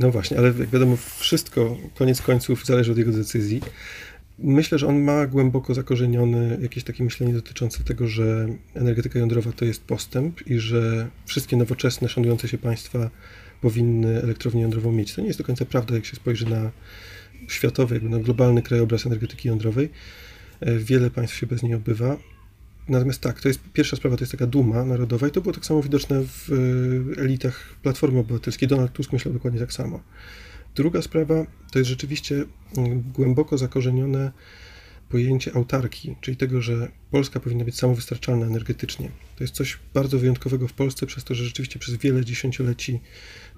No 0.00 0.10
właśnie, 0.10 0.38
ale 0.38 0.46
jak 0.46 0.68
wiadomo, 0.68 0.96
wszystko 1.18 1.76
koniec 1.94 2.22
końców 2.22 2.66
zależy 2.66 2.92
od 2.92 2.98
jego 2.98 3.12
decyzji. 3.12 3.60
Myślę, 4.42 4.78
że 4.78 4.86
on 4.86 5.00
ma 5.00 5.26
głęboko 5.26 5.74
zakorzenione 5.74 6.58
jakieś 6.62 6.84
takie 6.84 7.04
myślenie 7.04 7.32
dotyczące 7.32 7.84
tego, 7.84 8.08
że 8.08 8.48
energetyka 8.74 9.18
jądrowa 9.18 9.52
to 9.52 9.64
jest 9.64 9.84
postęp 9.84 10.46
i 10.46 10.58
że 10.58 11.08
wszystkie 11.26 11.56
nowoczesne, 11.56 12.08
szanujące 12.08 12.48
się 12.48 12.58
państwa 12.58 13.10
powinny 13.60 14.22
elektrownię 14.22 14.62
jądrową 14.62 14.92
mieć. 14.92 15.14
To 15.14 15.20
nie 15.20 15.26
jest 15.26 15.38
do 15.38 15.44
końca 15.44 15.64
prawda, 15.64 15.94
jak 15.94 16.06
się 16.06 16.16
spojrzy 16.16 16.50
na 16.50 16.70
światowy, 17.48 17.94
jakby 17.94 18.10
na 18.10 18.18
globalny 18.18 18.62
krajobraz 18.62 19.06
energetyki 19.06 19.48
jądrowej. 19.48 19.90
E, 20.60 20.78
wiele 20.78 21.10
państw 21.10 21.36
się 21.36 21.46
bez 21.46 21.62
niej 21.62 21.74
obywa. 21.74 22.16
Natomiast 22.88 23.20
tak, 23.20 23.40
to 23.40 23.48
jest 23.48 23.60
pierwsza 23.72 23.96
sprawa, 23.96 24.16
to 24.16 24.22
jest 24.22 24.32
taka 24.32 24.46
duma 24.46 24.84
narodowa 24.84 25.28
i 25.28 25.30
to 25.30 25.40
było 25.40 25.54
tak 25.54 25.64
samo 25.64 25.82
widoczne 25.82 26.22
w 26.24 26.50
e, 27.18 27.22
elitach 27.22 27.76
Platformy 27.82 28.18
Obywatelskiej. 28.18 28.68
Donald 28.68 28.92
Tusk 28.92 29.12
myślał 29.12 29.34
dokładnie 29.34 29.60
tak 29.60 29.72
samo. 29.72 30.00
Druga 30.74 31.02
sprawa 31.02 31.46
to 31.72 31.78
jest 31.78 31.88
rzeczywiście 31.88 32.44
mm, 32.76 33.02
głęboko 33.12 33.58
zakorzenione 33.58 34.32
pojęcie 35.08 35.54
autarki, 35.54 36.16
czyli 36.20 36.36
tego, 36.36 36.60
że 36.60 36.88
Polska 37.10 37.40
powinna 37.40 37.64
być 37.64 37.78
samowystarczalna 37.78 38.46
energetycznie. 38.46 39.10
To 39.36 39.44
jest 39.44 39.54
coś 39.54 39.78
bardzo 39.94 40.18
wyjątkowego 40.18 40.68
w 40.68 40.72
Polsce, 40.72 41.06
przez 41.06 41.24
to, 41.24 41.34
że 41.34 41.44
rzeczywiście 41.44 41.78
przez 41.78 41.96
wiele 41.96 42.24
dziesięcioleci 42.24 43.00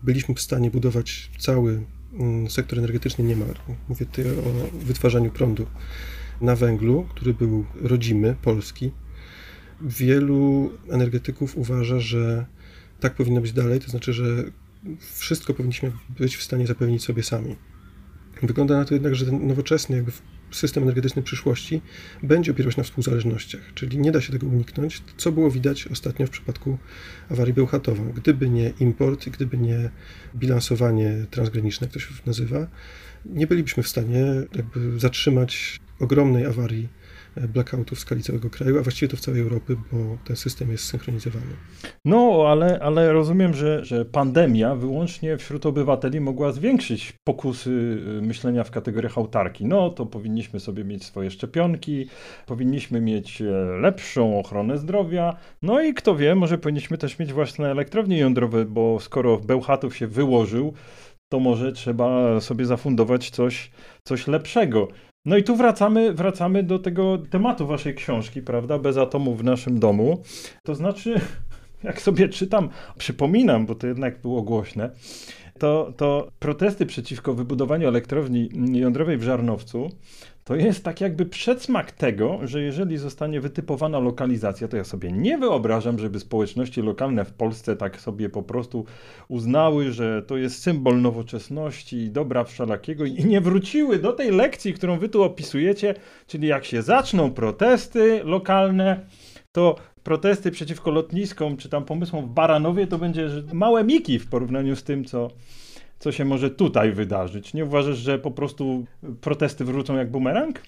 byliśmy 0.03 0.35
w 0.35 0.41
stanie 0.41 0.71
budować 0.71 1.31
cały 1.39 1.83
mm, 2.13 2.51
sektor 2.51 2.79
energetyczny 2.79 3.25
niemal. 3.25 3.55
Mówię 3.89 4.07
tutaj 4.07 4.25
o 4.27 4.71
wytwarzaniu 4.79 5.31
prądu 5.31 5.67
na 6.41 6.57
węglu, 6.57 7.07
który 7.11 7.35
był 7.35 7.65
rodzimy, 7.81 8.37
polski. 8.43 8.91
Wielu 9.81 10.73
energetyków 10.89 11.57
uważa, 11.57 12.01
że 12.01 12.47
tak 13.01 13.15
powinno 13.15 13.41
być 13.41 13.53
dalej, 13.53 13.81
to 13.81 13.91
znaczy, 13.91 14.13
że 14.13 14.45
wszystko 15.01 15.55
powinniśmy 15.55 15.93
być 16.19 16.37
w 16.37 16.43
stanie 16.43 16.67
zapewnić 16.67 17.05
sobie 17.05 17.23
sami. 17.23 17.57
Wygląda 18.43 18.79
na 18.79 18.85
to 18.85 18.95
jednak, 18.95 19.15
że 19.15 19.27
ten 19.27 19.47
nowoczesny, 19.47 19.97
jakby 19.97 20.13
system 20.51 20.83
energetyczny 20.83 21.23
przyszłości 21.23 21.81
będzie 22.23 22.53
opierał 22.53 22.73
się 22.73 22.79
na 22.79 22.85
współzależnościach, 22.85 23.61
czyli 23.75 23.99
nie 23.99 24.13
da 24.13 24.21
się 24.21 24.33
tego 24.33 24.47
uniknąć, 24.47 25.03
co 25.17 25.33
było 25.33 25.51
widać 25.51 25.87
ostatnio 25.87 26.27
w 26.27 26.31
przypadku 26.31 26.79
awarii 27.31 27.55
Bełchatowa. 27.55 28.05
Gdyby 28.05 28.49
nie 28.49 28.73
import, 28.81 29.29
gdyby 29.29 29.59
nie 29.59 29.91
bilansowanie 30.37 31.27
transgraniczne, 31.31 31.85
jak 31.85 31.95
to 31.95 32.01
się 32.01 32.09
nazywa, 32.27 32.67
nie 33.27 33.47
bylibyśmy 33.47 33.83
w 33.83 33.89
stanie 33.89 34.25
jakby 34.55 35.01
zatrzymać 35.01 35.81
ogromnej 35.99 36.47
awarii 36.47 36.89
blackoutów 37.37 37.99
w 37.99 38.01
skali 38.01 38.23
całego 38.23 38.51
kraju, 38.51 38.79
a 38.79 38.83
właściwie 38.83 39.11
to 39.11 39.17
w 39.17 39.21
całej 39.21 39.41
Europy, 39.41 39.77
bo 39.93 39.99
ten 40.25 40.37
system 40.37 40.71
jest 40.71 40.85
synchronizowany. 40.85 41.47
No, 42.05 42.45
ale, 42.49 42.81
ale 42.83 43.13
rozumiem, 43.13 43.55
że, 43.55 43.85
że 43.85 44.05
pandemia 44.05 44.75
wyłącznie 44.75 45.37
wśród 45.37 45.67
obywateli 45.67 46.21
mogła 46.21 46.53
zwiększyć 46.53 47.13
pokusy 47.25 47.71
y, 48.19 48.23
myślenia 48.23 48.65
w 48.65 48.71
kategoriach 48.71 49.19
autarki. 49.19 49.65
No, 49.65 49.91
to 49.91 50.07
powinniśmy 50.07 50.61
sobie 50.61 50.85
mieć 50.85 51.05
swoje 51.05 51.31
szczepionki, 51.31 52.09
powinniśmy 52.47 53.01
mieć 53.01 53.43
e, 53.43 53.45
lepszą 53.81 54.39
ochronę 54.39 54.79
zdrowia, 54.79 55.37
no 55.63 55.83
i 55.83 55.95
kto 55.95 56.17
wie, 56.17 56.35
może 56.35 56.59
powinniśmy 56.59 56.99
też 56.99 57.19
mieć 57.19 57.33
własne 57.33 57.71
elektrownie 57.71 58.19
jądrowe, 58.19 58.65
bo 58.65 59.01
skoro 59.01 59.39
Bełchatów 59.39 59.97
się 59.97 60.07
wyłożył, 60.07 60.75
to 61.33 61.41
może 61.41 61.73
trzeba 61.73 62.41
sobie 62.41 62.67
zafundować 62.67 63.31
coś, 63.31 63.71
coś 64.05 64.27
lepszego. 64.27 64.89
No 65.25 65.37
i 65.37 65.43
tu 65.43 65.57
wracamy, 65.57 66.13
wracamy 66.13 66.63
do 66.63 66.79
tego 66.79 67.19
tematu 67.31 67.67
waszej 67.67 67.95
książki, 67.95 68.43
prawda? 68.43 68.79
Bez 68.79 68.97
atomu 68.97 69.35
w 69.35 69.45
naszym 69.45 69.79
domu. 69.79 70.23
To 70.63 70.75
znaczy, 70.75 71.21
jak 71.85 72.03
sobie 72.03 72.29
czytam, 72.29 72.69
przypominam, 72.99 73.67
bo 73.67 73.75
to 73.75 73.87
jednak 73.87 74.23
było 74.23 74.43
głośne, 74.43 74.91
to, 75.59 75.93
to 75.97 76.29
protesty 76.39 76.87
przeciwko 76.87 77.35
wybudowaniu 77.35 77.89
elektrowni 77.89 78.49
jądrowej 78.73 79.19
w 79.19 79.23
Żarnowcu 79.23 79.89
to 80.45 80.57
jest 80.57 80.85
tak 80.85 81.01
jakby 81.01 81.27
przedsmak 81.27 81.93
tego, 81.93 82.39
że 82.45 82.63
jeżeli 82.63 82.99
zostanie 82.99 83.41
wytypowana 83.41 83.99
lokalizacja, 83.99 84.69
to 84.69 84.77
ja 84.77 84.85
sobie 84.85 85.13
nie 85.13 85.39
wyobrażam, 85.39 85.99
żeby 85.99 86.21
społeczności 86.21 86.83
lokalne 86.83 87.25
w 87.25 87.33
Polsce 87.33 87.77
tak 87.77 88.01
sobie 88.01 88.29
po 88.29 88.43
prostu 88.43 88.85
uznały, 89.29 89.93
że 89.93 90.23
to 90.23 90.37
jest 90.37 90.63
symbol 90.63 91.01
nowoczesności 91.01 91.97
i 91.97 92.11
dobra 92.11 92.45
wszelakiego 92.45 93.05
i 93.05 93.25
nie 93.25 93.41
wróciły 93.41 93.99
do 93.99 94.13
tej 94.13 94.31
lekcji, 94.31 94.75
którą 94.75 94.99
wy 94.99 95.09
tu 95.09 95.23
opisujecie, 95.23 95.95
czyli 96.27 96.49
jak 96.49 96.65
się 96.65 96.83
zaczną 96.83 97.31
protesty 97.31 98.21
lokalne, 98.25 99.07
to 99.53 99.77
protesty 100.03 100.51
przeciwko 100.51 100.91
lotniskom 100.91 101.57
czy 101.57 101.69
tam 101.69 101.85
pomysłom 101.85 102.27
w 102.27 102.29
Baranowie 102.29 102.87
to 102.87 102.99
będzie 102.99 103.29
małe 103.53 103.85
miki 103.85 104.19
w 104.19 104.29
porównaniu 104.29 104.77
z 104.77 104.83
tym, 104.83 105.05
co, 105.05 105.31
co 106.03 106.13
się 106.13 106.25
może 106.25 106.51
tutaj 106.51 106.93
wydarzyć. 106.93 107.55
Nie 107.55 107.65
uważasz, 107.65 107.99
że 107.99 108.19
po 108.19 108.31
prostu 108.31 108.87
protesty 109.21 109.65
wrócą 109.65 109.97
jak 109.97 110.11
bumerang? 110.11 110.63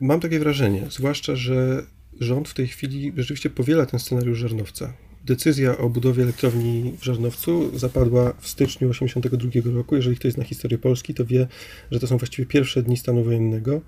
Mam 0.00 0.20
takie 0.20 0.38
wrażenie, 0.38 0.82
zwłaszcza, 0.90 1.36
że 1.36 1.82
rząd 2.20 2.48
w 2.48 2.54
tej 2.54 2.66
chwili 2.66 3.12
rzeczywiście 3.16 3.50
powiela 3.50 3.86
ten 3.86 4.00
scenariusz 4.00 4.38
Żarnowca. 4.38 4.92
Decyzja 5.24 5.78
o 5.78 5.88
budowie 5.88 6.22
elektrowni 6.22 6.92
w 6.98 7.04
Żarnowcu 7.04 7.78
zapadła 7.78 8.32
w 8.40 8.48
styczniu 8.48 8.88
1982 8.88 9.76
roku. 9.76 9.96
Jeżeli 9.96 10.16
ktoś 10.16 10.32
zna 10.32 10.44
historię 10.44 10.78
Polski, 10.78 11.14
to 11.14 11.24
wie, 11.24 11.46
że 11.90 12.00
to 12.00 12.06
są 12.06 12.18
właściwie 12.18 12.46
pierwsze 12.46 12.82
dni 12.82 12.96
stanu 12.96 13.24
wojennego. 13.24 13.80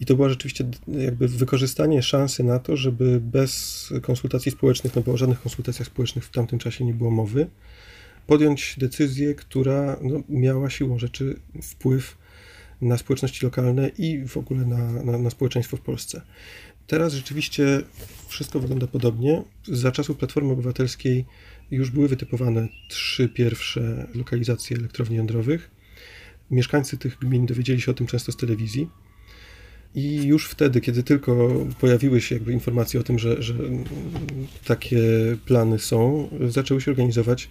I 0.00 0.06
to 0.06 0.14
było 0.14 0.28
rzeczywiście 0.28 0.64
jakby 0.88 1.28
wykorzystanie 1.28 2.02
szansy 2.02 2.44
na 2.44 2.58
to, 2.58 2.76
żeby 2.76 3.20
bez 3.20 3.88
konsultacji 4.02 4.52
społecznych, 4.52 4.96
no 4.96 5.02
bo 5.02 5.12
o 5.12 5.16
żadnych 5.16 5.40
konsultacjach 5.40 5.86
społecznych 5.86 6.24
w 6.24 6.30
tamtym 6.30 6.58
czasie 6.58 6.84
nie 6.84 6.94
było 6.94 7.10
mowy, 7.10 7.46
podjąć 8.26 8.74
decyzję, 8.78 9.34
która 9.34 9.96
no, 10.02 10.22
miała 10.28 10.70
siłą 10.70 10.98
rzeczy 10.98 11.40
wpływ 11.62 12.18
na 12.80 12.98
społeczności 12.98 13.44
lokalne 13.44 13.90
i 13.98 14.24
w 14.26 14.36
ogóle 14.36 14.64
na, 14.64 14.92
na, 14.92 15.18
na 15.18 15.30
społeczeństwo 15.30 15.76
w 15.76 15.80
Polsce. 15.80 16.22
Teraz 16.86 17.12
rzeczywiście 17.12 17.82
wszystko 18.28 18.60
wygląda 18.60 18.86
podobnie. 18.86 19.42
Za 19.68 19.92
czasów 19.92 20.16
Platformy 20.16 20.52
Obywatelskiej 20.52 21.24
już 21.70 21.90
były 21.90 22.08
wytypowane 22.08 22.68
trzy 22.88 23.28
pierwsze 23.28 24.06
lokalizacje 24.14 24.76
elektrowni 24.76 25.16
jądrowych. 25.16 25.70
Mieszkańcy 26.50 26.98
tych 26.98 27.18
gmin 27.18 27.46
dowiedzieli 27.46 27.80
się 27.80 27.90
o 27.90 27.94
tym 27.94 28.06
często 28.06 28.32
z 28.32 28.36
telewizji. 28.36 28.88
I 29.94 30.22
już 30.22 30.48
wtedy, 30.48 30.80
kiedy 30.80 31.02
tylko 31.02 31.64
pojawiły 31.80 32.20
się 32.20 32.34
jakby 32.34 32.52
informacje 32.52 33.00
o 33.00 33.02
tym, 33.02 33.18
że, 33.18 33.42
że 33.42 33.54
takie 34.64 35.02
plany 35.46 35.78
są, 35.78 36.28
zaczęły 36.48 36.80
się 36.80 36.90
organizować 36.90 37.48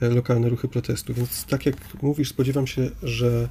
lokalne 0.00 0.48
ruchy 0.48 0.68
protestu. 0.68 1.14
Więc 1.14 1.44
tak 1.44 1.66
jak 1.66 1.76
mówisz, 2.02 2.28
spodziewam 2.28 2.66
się, 2.66 2.90
że 3.02 3.48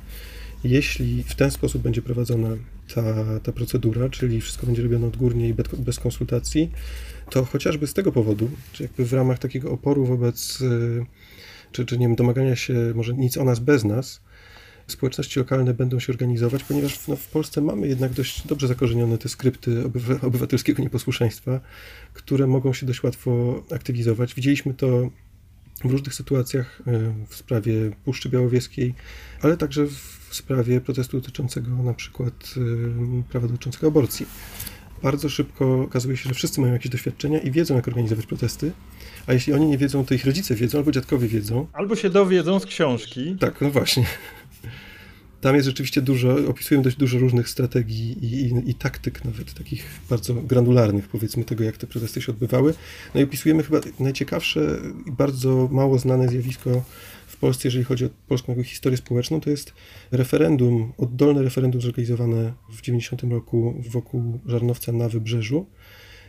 jeśli 0.63 1.23
w 1.23 1.35
ten 1.35 1.51
sposób 1.51 1.81
będzie 1.81 2.01
prowadzona 2.01 2.49
ta, 2.95 3.39
ta 3.43 3.51
procedura, 3.51 4.09
czyli 4.09 4.41
wszystko 4.41 4.65
będzie 4.65 4.83
robione 4.83 5.07
odgórnie 5.07 5.49
i 5.49 5.53
bez, 5.53 5.67
bez 5.67 5.99
konsultacji, 5.99 6.71
to 7.29 7.45
chociażby 7.45 7.87
z 7.87 7.93
tego 7.93 8.11
powodu, 8.11 8.49
czy 8.73 8.83
jakby 8.83 9.05
w 9.05 9.13
ramach 9.13 9.39
takiego 9.39 9.71
oporu 9.71 10.05
wobec, 10.05 10.61
e, 10.61 11.05
czy, 11.71 11.85
czy 11.85 11.97
nie 11.97 12.07
wiem, 12.07 12.15
domagania 12.15 12.55
się 12.55 12.73
może 12.95 13.13
nic 13.13 13.37
o 13.37 13.43
nas 13.43 13.59
bez 13.59 13.83
nas, 13.83 14.21
społeczności 14.87 15.39
lokalne 15.39 15.73
będą 15.73 15.99
się 15.99 16.13
organizować, 16.13 16.63
ponieważ 16.63 17.07
no, 17.07 17.15
w 17.15 17.27
Polsce 17.27 17.61
mamy 17.61 17.87
jednak 17.87 18.13
dość 18.13 18.47
dobrze 18.47 18.67
zakorzenione 18.67 19.17
te 19.17 19.29
skrypty 19.29 19.83
obywatelskiego 20.21 20.83
nieposłuszeństwa, 20.83 21.59
które 22.13 22.47
mogą 22.47 22.73
się 22.73 22.85
dość 22.85 23.03
łatwo 23.03 23.63
aktywizować. 23.71 24.35
Widzieliśmy 24.35 24.73
to 24.73 25.09
w 25.83 25.91
różnych 25.91 26.13
sytuacjach 26.13 26.81
e, 26.87 27.13
w 27.29 27.35
sprawie 27.35 27.73
Puszczy 28.05 28.29
Białowieskiej, 28.29 28.93
ale 29.41 29.57
także 29.57 29.85
w 29.85 30.35
sprawie 30.35 30.81
protestu 30.81 31.19
dotyczącego 31.19 31.71
na 31.71 31.93
przykład 31.93 32.55
e, 32.57 33.23
prawa 33.23 33.47
dotyczącego 33.47 33.87
aborcji. 33.87 34.25
Bardzo 35.03 35.29
szybko 35.29 35.81
okazuje 35.81 36.17
się, 36.17 36.29
że 36.29 36.35
wszyscy 36.35 36.61
mają 36.61 36.73
jakieś 36.73 36.91
doświadczenia 36.91 37.39
i 37.39 37.51
wiedzą, 37.51 37.75
jak 37.75 37.87
organizować 37.87 38.25
protesty, 38.25 38.71
a 39.27 39.33
jeśli 39.33 39.53
oni 39.53 39.65
nie 39.65 39.77
wiedzą, 39.77 40.05
to 40.05 40.13
ich 40.13 40.25
rodzice 40.25 40.55
wiedzą, 40.55 40.77
albo 40.77 40.91
dziadkowie 40.91 41.27
wiedzą. 41.27 41.67
Albo 41.73 41.95
się 41.95 42.09
dowiedzą 42.09 42.59
z 42.59 42.65
książki. 42.65 43.35
Tak, 43.39 43.61
no 43.61 43.71
właśnie. 43.71 44.05
Tam 45.45 45.55
jest 45.55 45.67
rzeczywiście 45.67 46.01
dużo, 46.01 46.35
opisujemy 46.47 46.83
dość 46.83 46.97
dużo 46.97 47.19
różnych 47.19 47.49
strategii 47.49 48.25
i, 48.25 48.41
i, 48.41 48.69
i, 48.69 48.73
taktyk, 48.73 49.25
nawet 49.25 49.53
takich 49.53 49.85
bardzo 50.09 50.33
granularnych, 50.33 51.07
powiedzmy, 51.07 51.43
tego, 51.43 51.63
jak 51.63 51.77
te 51.77 51.87
protesty 51.87 52.21
się 52.21 52.31
odbywały. 52.31 52.73
No 53.15 53.21
i 53.21 53.23
opisujemy 53.23 53.63
chyba 53.63 53.79
najciekawsze 53.99 54.77
i 55.05 55.11
bardzo 55.11 55.69
mało 55.71 55.99
znane 55.99 56.27
zjawisko 56.27 56.83
w 57.27 57.37
Polsce, 57.37 57.67
jeżeli 57.67 57.83
chodzi 57.83 58.05
o 58.05 58.09
polską 58.27 58.63
historię 58.63 58.97
społeczną, 58.97 59.41
to 59.41 59.49
jest 59.49 59.73
referendum, 60.11 60.93
oddolne 60.97 61.41
referendum 61.41 61.81
zorganizowane 61.81 62.53
w 62.71 62.81
90 62.81 63.23
roku 63.23 63.83
wokół 63.89 64.39
Żarnowca 64.45 64.91
na 64.91 65.09
Wybrzeżu, 65.09 65.65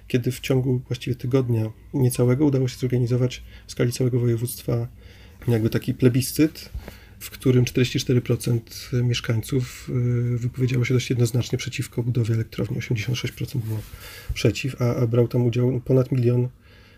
kiedy 0.09 0.33
w 0.33 0.41
ciągu 0.41 0.81
właściwie 0.89 1.17
tygodnia 1.17 1.73
niecałego 1.95 2.47
udało 2.47 2.69
się 2.69 2.77
zorganizować 2.79 3.43
w 3.67 3.73
skali 3.73 3.93
całego 3.93 4.21
województwa 4.21 4.89
jakby 5.49 5.71
taki 5.71 5.95
plebiscyt, 5.95 6.71
w 7.21 7.31
którym 7.31 7.65
44% 7.65 8.61
mieszkańców 9.03 9.91
y, 10.35 10.39
wypowiedziało 10.39 10.85
się 10.85 10.95
dość 10.95 11.11
jednoznacznie 11.11 11.59
przeciwko 11.59 12.03
budowie 12.03 12.35
elektrowni. 12.35 12.79
86% 12.79 13.59
było 13.59 13.81
przeciw, 14.35 14.83
a, 14.83 14.97
a 14.97 15.07
brał 15.07 15.29
tam 15.29 15.47
udział 15.47 15.81
ponad 15.81 16.13
milion 16.13 16.49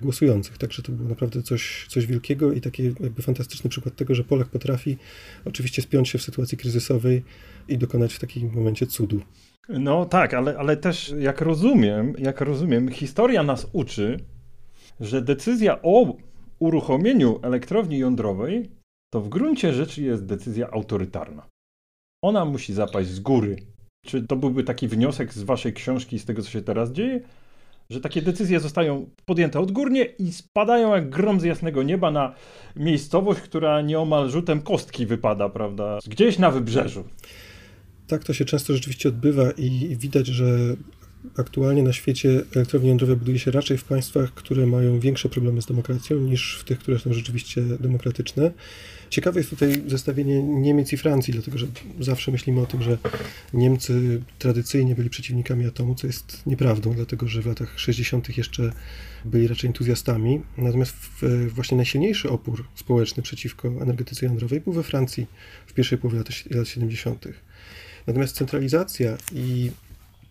głosujących. 0.03 0.59
Także 0.59 0.83
to 0.83 0.93
było 0.93 1.09
naprawdę 1.09 1.43
coś, 1.43 1.87
coś 1.89 2.07
wielkiego 2.07 2.53
i 2.53 2.61
taki 2.61 2.85
jakby 2.85 3.23
fantastyczny 3.23 3.71
przykład 3.71 3.97
tego, 3.97 4.15
że 4.15 4.25
Polak 4.25 4.49
potrafi 4.49 4.97
oczywiście 5.45 5.83
spiąć 5.83 6.09
się 6.09 6.19
w 6.19 6.23
sytuacji 6.23 6.59
kryzysowej 6.59 7.25
i 7.69 7.79
dokonać 7.79 8.15
w 8.15 8.19
takim 8.19 8.53
momencie 8.55 8.87
cudu. 8.87 9.21
No 9.69 10.05
tak, 10.05 10.35
ale, 10.35 10.59
ale 10.59 10.77
też 10.77 11.15
jak 11.19 11.41
rozumiem, 11.41 12.15
jak 12.19 12.41
rozumiem, 12.41 12.89
historia 12.89 13.43
nas 13.43 13.67
uczy, 13.73 14.17
że 15.01 15.23
decyzja 15.23 15.83
o 15.83 16.17
uruchomieniu 16.59 17.41
elektrowni 17.43 17.99
jądrowej 17.99 18.78
to 19.11 19.21
w 19.21 19.29
gruncie 19.29 19.73
rzeczy 19.73 20.03
jest 20.03 20.27
decyzja 20.27 20.71
autorytarna. 20.71 21.47
Ona 22.25 22.45
musi 22.45 22.75
zapaść 22.75 23.09
z 23.09 23.21
góry. 23.21 23.57
Czy 24.07 24.27
to 24.27 24.37
byłby 24.37 24.65
taki 24.65 24.89
wniosek 24.89 25.35
z 25.35 25.43
waszej 25.43 25.73
książki, 25.73 26.19
z 26.19 26.25
tego 26.25 26.43
co 26.43 26.51
się 26.51 26.63
teraz 26.63 26.93
dzieje? 26.93 27.21
Że 27.91 28.01
takie 28.01 28.23
decyzje 28.23 28.61
zostają 28.61 29.11
podjęte 29.25 29.61
odgórnie 29.61 30.05
i 30.05 30.33
spadają 30.33 30.95
jak 30.95 31.11
grom 31.11 31.41
z 31.41 31.45
jasnego 31.45 31.83
nieba 31.83 32.11
na 32.11 32.35
miejscowość, 32.77 33.41
która 33.41 33.81
nieomal 33.81 34.31
rzutem 34.31 34.63
kostki 34.63 35.07
wypada, 35.07 35.49
prawda? 35.49 35.99
Gdzieś 36.07 36.39
na 36.39 36.51
wybrzeżu. 36.51 37.05
Tak 38.07 38.25
to 38.25 38.33
się 38.33 38.45
często 38.45 38.73
rzeczywiście 38.73 39.09
odbywa 39.09 39.51
i 39.51 39.97
widać, 39.97 40.27
że 40.27 40.77
aktualnie 41.37 41.83
na 41.83 41.93
świecie 41.93 42.43
elektrownie 42.57 42.89
jądrowe 42.89 43.17
buduje 43.17 43.39
się 43.39 43.51
raczej 43.51 43.79
w 43.79 43.85
państwach, 43.85 44.35
które 44.35 44.67
mają 44.67 45.01
większe 45.01 45.29
problemy 45.29 45.63
z 45.63 45.67
demokracją 45.67 46.19
niż 46.19 46.59
w 46.61 46.65
tych, 46.65 46.79
które 46.79 46.99
są 46.99 47.13
rzeczywiście 47.13 47.63
demokratyczne. 47.63 48.51
Ciekawe 49.11 49.41
jest 49.41 49.51
tutaj 49.51 49.83
zestawienie 49.87 50.43
Niemiec 50.43 50.93
i 50.93 50.97
Francji, 50.97 51.33
dlatego 51.33 51.59
że 51.59 51.67
zawsze 52.01 52.33
myślimy 52.33 52.61
o 52.61 52.67
tym, 52.67 52.83
że 52.83 52.99
Niemcy 53.55 54.23
tradycyjnie 54.39 54.95
byli 54.95 55.11
przeciwnikami 55.11 55.67
atomu, 55.67 55.95
co 55.95 56.07
jest 56.07 56.47
nieprawdą, 56.47 56.95
dlatego 56.95 57.29
że 57.29 57.43
w 57.43 57.47
latach 57.47 57.79
60. 57.79 58.39
jeszcze 58.39 58.73
byli 59.25 59.49
raczej 59.49 59.69
entuzjastami. 59.69 60.41
Natomiast 60.59 60.97
właśnie 61.49 61.77
najsilniejszy 61.77 62.31
opór 62.31 62.65
społeczny 62.75 63.23
przeciwko 63.23 63.69
energetyce 63.69 64.27
jądrowej 64.27 64.61
był 64.61 64.73
we 64.73 64.83
Francji 64.83 65.27
w 65.67 65.73
pierwszej 65.73 65.99
połowie 65.99 66.19
lat 66.51 66.69
70. 66.69 67.29
Natomiast 68.07 68.37
centralizacja 68.37 69.17
i 69.33 69.71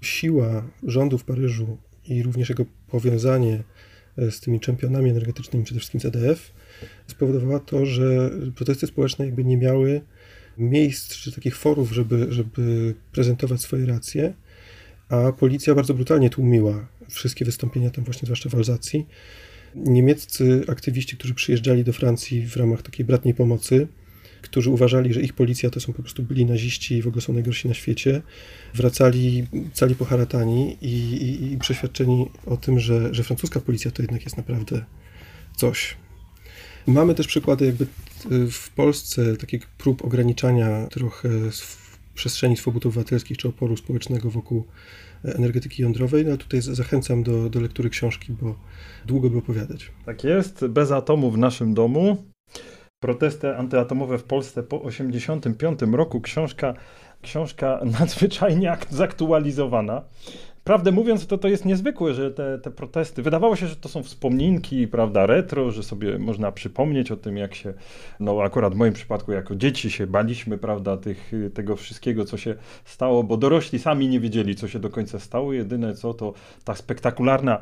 siła 0.02 0.63
rządu 0.84 1.18
w 1.18 1.24
Paryżu 1.24 1.78
i 2.08 2.24
również 2.24 2.50
jego 2.50 2.66
powiązanie 2.88 3.54
e, 3.54 3.63
z 4.17 4.39
tymi 4.39 4.60
czempionami 4.60 5.10
energetycznymi, 5.10 5.65
przede 5.65 5.80
wszystkim 5.80 5.99
ZDF, 5.99 6.51
spowodowała 7.08 7.60
to, 7.60 7.86
że 7.86 8.32
protesty 8.56 8.88
społeczne 8.88 9.25
jakby 9.25 9.43
nie 9.43 9.58
miały 9.58 10.01
miejsc 10.58 11.15
czy 11.15 11.32
takich 11.32 11.58
forów, 11.58 11.91
żeby, 11.91 12.27
żeby 12.30 12.95
prezentować 13.12 13.62
swoje 13.62 13.86
racje, 13.86 14.34
a 15.10 15.32
policja 15.32 15.75
bardzo 15.75 15.93
brutalnie 15.93 16.30
tłumiła 16.30 16.88
wszystkie 17.10 17.45
wystąpienia 17.45 17.89
tam 17.89 18.03
właśnie, 18.03 18.25
zwłaszcza 18.25 18.49
w 18.49 18.56
Alzacji. 18.56 19.08
Niemieccy 19.75 20.63
aktywiści, 20.67 21.17
którzy 21.17 21.34
przyjeżdżali 21.34 21.84
do 21.84 21.93
Francji 21.93 22.47
w 22.47 22.56
ramach 22.56 22.82
takiej 22.82 23.06
bratniej 23.06 23.34
pomocy, 23.34 23.88
którzy 24.41 24.69
uważali, 24.69 25.13
że 25.13 25.21
ich 25.21 25.34
policja 25.34 25.69
to 25.69 25.80
są 25.80 25.93
po 25.93 26.02
prostu 26.02 26.23
byli 26.23 26.45
naziści 26.45 26.95
i 26.95 27.02
w 27.02 27.08
ogóle 27.08 27.21
są 27.21 27.34
najgorsi 27.34 27.67
na 27.67 27.73
świecie, 27.73 28.21
wracali 28.73 29.47
cali 29.73 29.95
poharatani 29.95 30.78
i, 30.82 30.93
i, 31.13 31.54
i 31.54 31.58
przeświadczeni 31.58 32.30
o 32.45 32.58
tym, 32.58 32.80
że, 32.80 33.13
że 33.13 33.23
francuska 33.23 33.60
policja 33.60 33.91
to 33.91 34.02
jednak 34.02 34.23
jest 34.23 34.38
naprawdę 34.38 34.86
coś. 35.56 35.97
Mamy 36.88 37.15
też 37.15 37.28
przykłady 37.28 37.65
jakby 37.65 37.88
w 38.52 38.69
Polsce 38.69 39.38
takich 39.38 39.67
prób 39.67 40.06
ograniczania 40.06 40.88
trochę 40.88 41.30
przestrzeni 42.15 42.58
swobód 42.58 42.86
obywatelskich 42.86 43.38
czy 43.38 43.47
oporu 43.47 43.78
społecznego 43.78 44.30
wokół 44.30 44.65
energetyki 45.23 45.82
jądrowej. 45.82 46.26
No, 46.26 46.38
tutaj 46.38 46.62
zachęcam 46.62 47.23
do, 47.23 47.50
do 47.50 47.60
lektury 47.60 47.89
książki, 47.89 48.34
bo 48.41 48.56
długo 49.06 49.30
by 49.30 49.38
opowiadać. 49.38 49.91
Tak 50.06 50.23
jest, 50.23 50.67
bez 50.67 50.91
atomu 50.91 51.32
w 51.32 51.38
naszym 51.38 51.73
domu. 51.73 52.23
Protesty 53.08 53.56
antyatomowe 53.58 54.17
w 54.17 54.24
Polsce 54.24 54.63
po 54.63 54.78
1985 54.78 55.96
roku. 55.96 56.22
Książka, 56.22 56.74
książka 57.22 57.80
nadzwyczajnie 58.00 58.78
zaktualizowana. 58.89 60.02
Prawdę 60.63 60.91
mówiąc, 60.91 61.28
to, 61.28 61.38
to 61.38 61.48
jest 61.48 61.65
niezwykłe, 61.65 62.13
że 62.13 62.32
te, 62.32 62.60
te 62.60 62.72
protesty, 62.72 63.22
wydawało 63.22 63.56
się, 63.56 63.67
że 63.67 63.76
to 63.76 63.89
są 63.89 64.04
wspomnienki, 64.04 64.88
prawda, 64.88 65.26
retro, 65.26 65.72
że 65.72 65.84
sobie 65.84 66.20
można 66.20 66.52
przypomnieć 66.52 67.12
o 67.12 67.17
tym, 67.17 67.38
jak 67.38 67.56
się, 67.56 67.74
no 68.20 68.41
akurat 68.41 68.74
w 68.74 68.78
moim 68.78 68.93
przypadku 68.93 69.32
jako 69.32 69.56
dzieci 69.56 69.91
się 69.91 70.08
baliśmy, 70.08 70.58
prawda, 70.58 70.98
tych, 70.98 71.32
tego 71.54 71.76
wszystkiego, 71.76 72.26
co 72.26 72.38
się 72.38 72.56
stało, 72.86 73.24
bo 73.24 73.38
dorośli 73.38 73.80
sami 73.80 74.08
nie 74.08 74.20
wiedzieli, 74.20 74.56
co 74.56 74.67
się 74.67 74.80
do 74.80 74.89
końca 74.89 75.20
stało. 75.20 75.54
Jedyne 75.54 75.93
co, 75.93 76.13
to 76.13 76.34
ta 76.63 76.76
spektakularna 76.76 77.60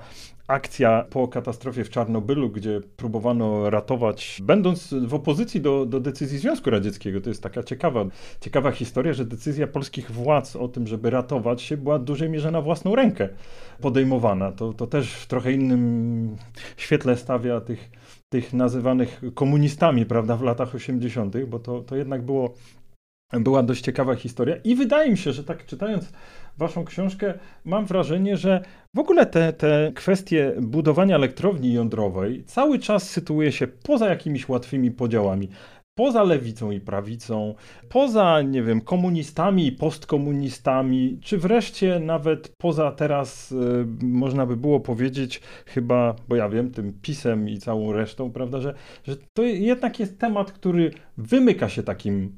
akcja 0.47 1.05
po 1.10 1.27
katastrofie 1.27 1.84
w 1.84 1.89
Czarnobylu, 1.89 2.49
gdzie 2.49 2.81
próbowano 2.95 3.69
ratować, 3.69 4.41
będąc 4.43 4.93
w 4.93 5.13
opozycji 5.13 5.62
do, 5.62 5.86
do 5.86 5.99
decyzji 5.99 6.38
Związku 6.38 6.69
Radzieckiego. 6.69 7.21
To 7.21 7.29
jest 7.29 7.43
taka 7.43 7.63
ciekawa, 7.63 8.05
ciekawa 8.41 8.71
historia, 8.71 9.13
że 9.13 9.25
decyzja 9.25 9.67
polskich 9.67 10.12
władz 10.12 10.55
o 10.55 10.67
tym, 10.67 10.88
żeby 10.88 11.10
ratować 11.10 11.62
się, 11.62 11.77
była 11.77 11.99
w 11.99 12.03
dużej 12.03 12.29
mierze 12.29 12.51
na 12.51 12.62
własną 12.62 12.95
rękę 12.95 13.29
podejmowana. 13.81 14.51
To, 14.51 14.73
to 14.73 14.88
też 14.88 15.13
w 15.13 15.27
trochę 15.27 15.51
innym 15.51 16.36
świetle 16.77 17.17
stawia 17.17 17.62
tych, 17.62 17.89
tych 18.29 18.53
nazywanych 18.53 19.21
komunistami, 19.36 20.05
prawda, 20.05 20.36
w 20.36 20.41
latach 20.41 20.75
80., 20.75 21.38
bo 21.47 21.60
to, 21.60 21.81
to 21.81 21.95
jednak 21.95 22.21
było 22.21 22.53
była 23.39 23.63
dość 23.63 23.84
ciekawa 23.84 24.15
historia 24.15 24.56
i 24.63 24.76
wydaje 24.76 25.12
mi 25.12 25.17
się, 25.17 25.34
że 25.34 25.43
tak 25.43 25.65
czytając 25.65 26.12
waszą 26.58 26.86
książkę, 26.86 27.34
mam 27.65 27.86
wrażenie, 27.86 28.38
że 28.38 28.62
w 28.95 29.00
ogóle 29.00 29.26
te, 29.26 29.54
te 29.54 29.91
kwestie 29.95 30.54
budowania 30.62 31.15
elektrowni 31.15 31.74
jądrowej 31.74 32.43
cały 32.43 32.80
czas 32.80 33.10
sytuuje 33.10 33.52
się 33.52 33.67
poza 33.67 34.10
jakimiś 34.10 34.50
łatwymi 34.50 34.91
podziałami. 34.91 35.50
Poza 35.98 36.24
lewicą 36.24 36.71
i 36.71 36.80
prawicą, 36.80 37.56
poza, 37.89 38.41
nie 38.41 38.63
wiem, 38.63 38.82
komunistami 38.82 39.67
i 39.67 39.71
postkomunistami, 39.71 41.19
czy 41.21 41.38
wreszcie 41.38 42.00
nawet 42.00 42.52
poza 42.58 42.91
teraz, 42.91 43.52
y, 43.52 43.56
można 44.02 44.45
by 44.45 44.58
było 44.58 44.80
powiedzieć, 44.80 45.41
chyba, 45.65 46.15
bo 46.28 46.36
ja 46.36 46.50
wiem, 46.50 46.71
tym 46.71 46.93
pisem 47.02 47.50
i 47.50 47.58
całą 47.58 47.91
resztą, 47.91 48.32
prawda, 48.32 48.62
że, 48.62 48.74
że 49.04 49.15
to 49.34 49.43
jednak 49.43 50.00
jest 50.00 50.19
temat, 50.19 50.52
który 50.52 50.91
wymyka 51.17 51.69
się 51.69 51.84
takim 51.84 52.32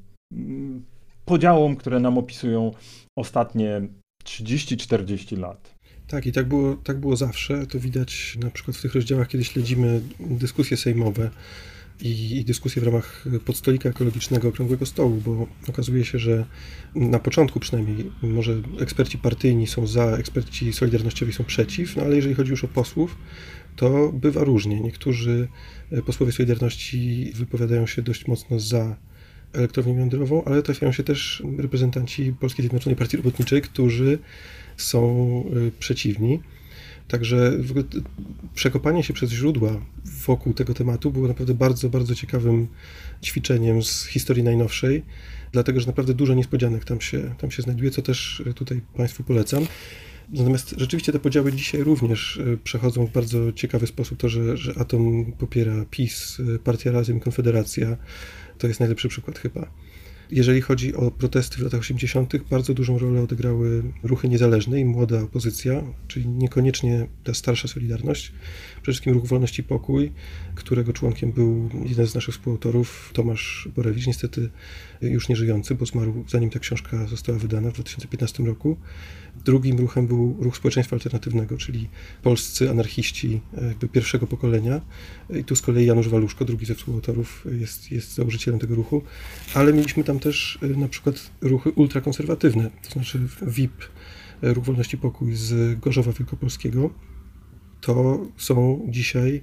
podziałom, 1.24 1.76
które 1.76 2.00
nam 2.00 2.18
opisują 2.18 2.72
ostatnie 3.16 3.88
30-40 4.24 5.38
lat. 5.38 5.74
Tak, 6.06 6.26
i 6.26 6.32
tak 6.32 6.48
było, 6.48 6.76
tak 6.76 7.00
było 7.00 7.16
zawsze. 7.16 7.66
To 7.66 7.80
widać 7.80 8.38
na 8.42 8.50
przykład 8.50 8.76
w 8.76 8.82
tych 8.82 8.94
rozdziałach, 8.94 9.28
kiedy 9.28 9.44
śledzimy 9.44 10.00
dyskusje 10.20 10.76
sejmowe 10.76 11.30
i, 12.00 12.36
i 12.36 12.44
dyskusje 12.44 12.82
w 12.82 12.84
ramach 12.84 13.24
podstolika 13.44 13.88
ekologicznego 13.88 14.48
Okrągłego 14.48 14.86
Stołu, 14.86 15.20
bo 15.24 15.46
okazuje 15.68 16.04
się, 16.04 16.18
że 16.18 16.44
na 16.94 17.18
początku 17.18 17.60
przynajmniej 17.60 18.10
może 18.22 18.62
eksperci 18.80 19.18
partyjni 19.18 19.66
są 19.66 19.86
za, 19.86 20.04
eksperci 20.04 20.72
solidarnościowi 20.72 21.32
są 21.32 21.44
przeciw, 21.44 21.96
no 21.96 22.02
ale 22.02 22.16
jeżeli 22.16 22.34
chodzi 22.34 22.50
już 22.50 22.64
o 22.64 22.68
posłów, 22.68 23.16
to 23.76 24.12
bywa 24.12 24.44
różnie. 24.44 24.80
Niektórzy 24.80 25.48
posłowie 26.06 26.32
Solidarności 26.32 27.32
wypowiadają 27.34 27.86
się 27.86 28.02
dość 28.02 28.26
mocno 28.26 28.60
za 28.60 28.96
elektrownią 29.52 29.98
jądrową, 29.98 30.44
ale 30.44 30.62
trafiają 30.62 30.92
się 30.92 31.02
też 31.02 31.42
reprezentanci 31.58 32.34
Polskiej 32.40 32.62
Zjednoczonej 32.62 32.96
Partii 32.96 33.16
Robotniczej, 33.16 33.62
którzy 33.62 34.18
są 34.76 35.44
y, 35.56 35.70
przeciwni. 35.78 36.40
Także 37.08 37.52
przekopanie 38.54 39.02
się 39.02 39.12
przez 39.12 39.30
źródła 39.30 39.80
wokół 40.26 40.54
tego 40.54 40.74
tematu 40.74 41.10
było 41.10 41.28
naprawdę 41.28 41.54
bardzo, 41.54 41.88
bardzo 41.88 42.14
ciekawym 42.14 42.68
ćwiczeniem 43.22 43.82
z 43.82 44.04
historii 44.04 44.42
najnowszej, 44.42 45.02
dlatego 45.52 45.80
że 45.80 45.86
naprawdę 45.86 46.14
dużo 46.14 46.34
niespodzianek 46.34 46.84
tam 46.84 47.00
się, 47.00 47.34
tam 47.38 47.50
się 47.50 47.62
znajduje, 47.62 47.90
co 47.90 48.02
też 48.02 48.42
tutaj 48.54 48.80
Państwu 48.96 49.24
polecam. 49.24 49.66
Natomiast 50.32 50.74
rzeczywiście 50.78 51.12
te 51.12 51.18
podziały 51.18 51.52
dzisiaj 51.52 51.84
również 51.84 52.36
y, 52.36 52.58
przechodzą 52.64 53.06
w 53.06 53.12
bardzo 53.12 53.52
ciekawy 53.52 53.86
sposób. 53.86 54.18
To, 54.18 54.28
że, 54.28 54.56
że 54.56 54.74
Atom 54.78 55.32
popiera 55.32 55.84
PiS, 55.90 56.40
y, 56.40 56.58
Partia 56.58 56.92
Razem 56.92 57.20
Konfederacja, 57.20 57.96
to 58.58 58.66
jest 58.66 58.80
najlepszy 58.80 59.08
przykład 59.08 59.38
chyba. 59.38 59.70
Jeżeli 60.30 60.60
chodzi 60.60 60.94
o 60.94 61.10
protesty 61.10 61.56
w 61.58 61.60
latach 61.60 61.80
80., 61.80 62.36
bardzo 62.50 62.74
dużą 62.74 62.98
rolę 62.98 63.22
odegrały 63.22 63.82
ruchy 64.02 64.28
niezależne 64.28 64.80
i 64.80 64.84
młoda 64.84 65.22
opozycja, 65.22 65.82
czyli 66.08 66.28
niekoniecznie 66.28 67.06
ta 67.24 67.34
starsza 67.34 67.68
Solidarność, 67.68 68.32
przede 68.88 68.94
wszystkim 68.94 69.14
Ruch 69.14 69.26
Wolności 69.26 69.62
Pokój, 69.62 70.12
którego 70.54 70.92
członkiem 70.92 71.32
był 71.32 71.70
jeden 71.84 72.06
z 72.06 72.14
naszych 72.14 72.34
współautorów, 72.34 73.10
Tomasz 73.12 73.68
Borewicz, 73.76 74.06
niestety 74.06 74.50
już 75.02 75.28
nie 75.28 75.36
żyjący, 75.36 75.74
bo 75.74 75.86
zmarł 75.86 76.24
zanim 76.28 76.50
ta 76.50 76.58
książka 76.58 77.06
została 77.06 77.38
wydana 77.38 77.70
w 77.70 77.74
2015 77.74 78.42
roku. 78.42 78.76
Drugim 79.44 79.78
ruchem 79.78 80.06
był 80.06 80.36
Ruch 80.40 80.56
Społeczeństwa 80.56 80.96
Alternatywnego, 80.96 81.56
czyli 81.56 81.88
polscy 82.22 82.70
anarchiści 82.70 83.40
jakby 83.68 83.88
pierwszego 83.88 84.26
pokolenia. 84.26 84.80
I 85.40 85.44
tu 85.44 85.56
z 85.56 85.62
kolei 85.62 85.86
Janusz 85.86 86.08
Waluszko, 86.08 86.44
drugi 86.44 86.66
ze 86.66 86.74
współautorów, 86.74 87.46
jest, 87.60 87.92
jest 87.92 88.14
założycielem 88.14 88.60
tego 88.60 88.74
ruchu. 88.74 89.02
Ale 89.54 89.72
mieliśmy 89.72 90.04
tam 90.04 90.18
też 90.18 90.58
y, 90.62 90.76
na 90.76 90.88
przykład 90.88 91.30
ruchy 91.40 91.70
ultrakonserwatywne, 91.70 92.70
to 92.82 92.90
znaczy 92.90 93.20
WIP, 93.42 93.84
Ruch 94.42 94.64
Wolności 94.64 94.98
Pokój 94.98 95.34
z 95.34 95.80
Gorzowa 95.80 96.12
Wielkopolskiego. 96.12 96.90
To 97.88 98.26
są 98.36 98.86
dzisiaj 98.88 99.42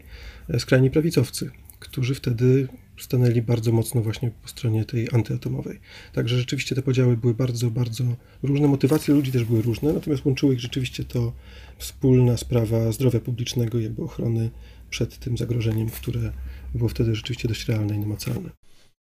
e, 0.50 0.60
skrajni 0.60 0.92
prawicowcy, 0.92 1.52
którzy 1.80 2.16
wtedy 2.16 2.68
stanęli 2.98 3.42
bardzo 3.42 3.72
mocno 3.72 4.02
właśnie 4.02 4.32
po 4.42 4.48
stronie 4.48 4.86
tej 4.86 5.08
antyatomowej. 5.14 5.80
Także 6.14 6.38
rzeczywiście 6.38 6.76
te 6.76 6.82
podziały 6.82 7.18
były 7.18 7.34
bardzo, 7.34 7.72
bardzo 7.72 8.04
różne. 8.44 8.68
Motywacje 8.68 9.14
ludzi 9.14 9.32
też 9.32 9.44
były 9.44 9.62
różne, 9.62 9.94
natomiast 9.94 10.26
łączyło 10.26 10.52
ich 10.52 10.60
rzeczywiście 10.60 11.04
to 11.04 11.34
wspólna 11.78 12.38
sprawa 12.38 12.92
zdrowia 12.92 13.20
publicznego 13.20 13.80
jakby 13.80 14.04
ochrony 14.04 14.50
przed 14.90 15.20
tym 15.20 15.38
zagrożeniem, 15.38 15.90
które 15.90 16.32
było 16.76 16.90
wtedy 16.90 17.16
rzeczywiście 17.16 17.48
dość 17.48 17.68
realne 17.68 17.96
i 17.96 18.00
namacalne. 18.00 18.50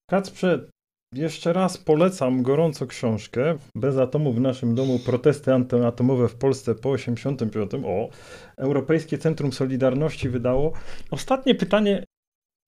Kacprze, 0.10 0.69
jeszcze 1.13 1.54
raz 1.54 1.78
polecam 1.78 2.43
gorąco 2.43 2.88
książkę 2.88 3.58
Bez 3.76 3.97
atomu 3.97 4.34
w 4.34 4.41
naszym 4.41 4.76
domu 4.76 4.99
protesty 4.99 5.54
antyatomowe 5.54 6.30
w 6.30 6.36
Polsce 6.36 6.76
po 6.76 6.89
85. 6.89 7.71
O, 7.86 8.10
Europejskie 8.58 9.17
Centrum 9.17 9.54
Solidarności 9.54 10.30
wydało. 10.30 10.73
Ostatnie 11.12 11.56
pytanie 11.56 12.04